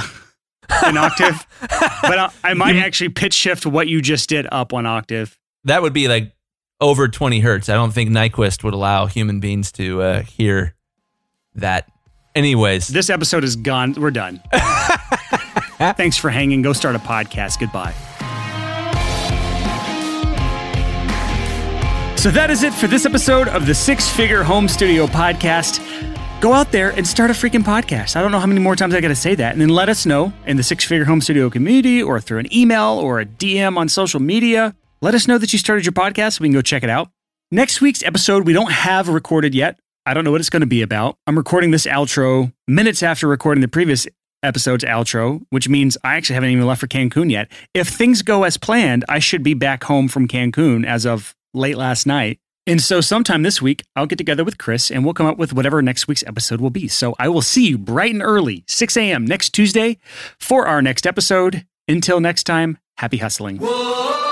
[0.85, 4.85] an octave, but I, I might actually pitch shift what you just did up one
[4.85, 5.37] octave.
[5.65, 6.31] That would be like
[6.79, 7.67] over 20 hertz.
[7.67, 10.75] I don't think Nyquist would allow human beings to uh, hear
[11.55, 11.87] that.
[12.35, 13.93] Anyways, This episode is gone.
[13.93, 14.41] We're done.
[15.79, 16.61] Thanks for hanging.
[16.61, 17.59] Go start a podcast.
[17.59, 17.93] Goodbye.
[22.17, 25.79] So that is it for this episode of the Six Figure Home Studio Podcast.
[26.41, 28.15] Go out there and start a freaking podcast.
[28.15, 29.51] I don't know how many more times I got to say that.
[29.51, 32.53] And then let us know in the Six Figure Home Studio community or through an
[32.53, 34.75] email or a DM on social media.
[35.01, 37.09] Let us know that you started your podcast so we can go check it out.
[37.51, 39.77] Next week's episode, we don't have recorded yet.
[40.05, 41.17] I don't know what it's going to be about.
[41.25, 44.07] I'm recording this outro minutes after recording the previous
[44.43, 47.51] episode's outro, which means I actually haven't even left for Cancun yet.
[47.73, 51.77] If things go as planned, I should be back home from Cancun as of late
[51.77, 52.39] last night.
[52.67, 55.53] And so, sometime this week, I'll get together with Chris and we'll come up with
[55.53, 56.87] whatever next week's episode will be.
[56.87, 59.23] So, I will see you bright and early, 6 a.m.
[59.23, 59.99] next Tuesday
[60.39, 61.65] for our next episode.
[61.87, 63.57] Until next time, happy hustling.
[63.57, 64.24] Whoa.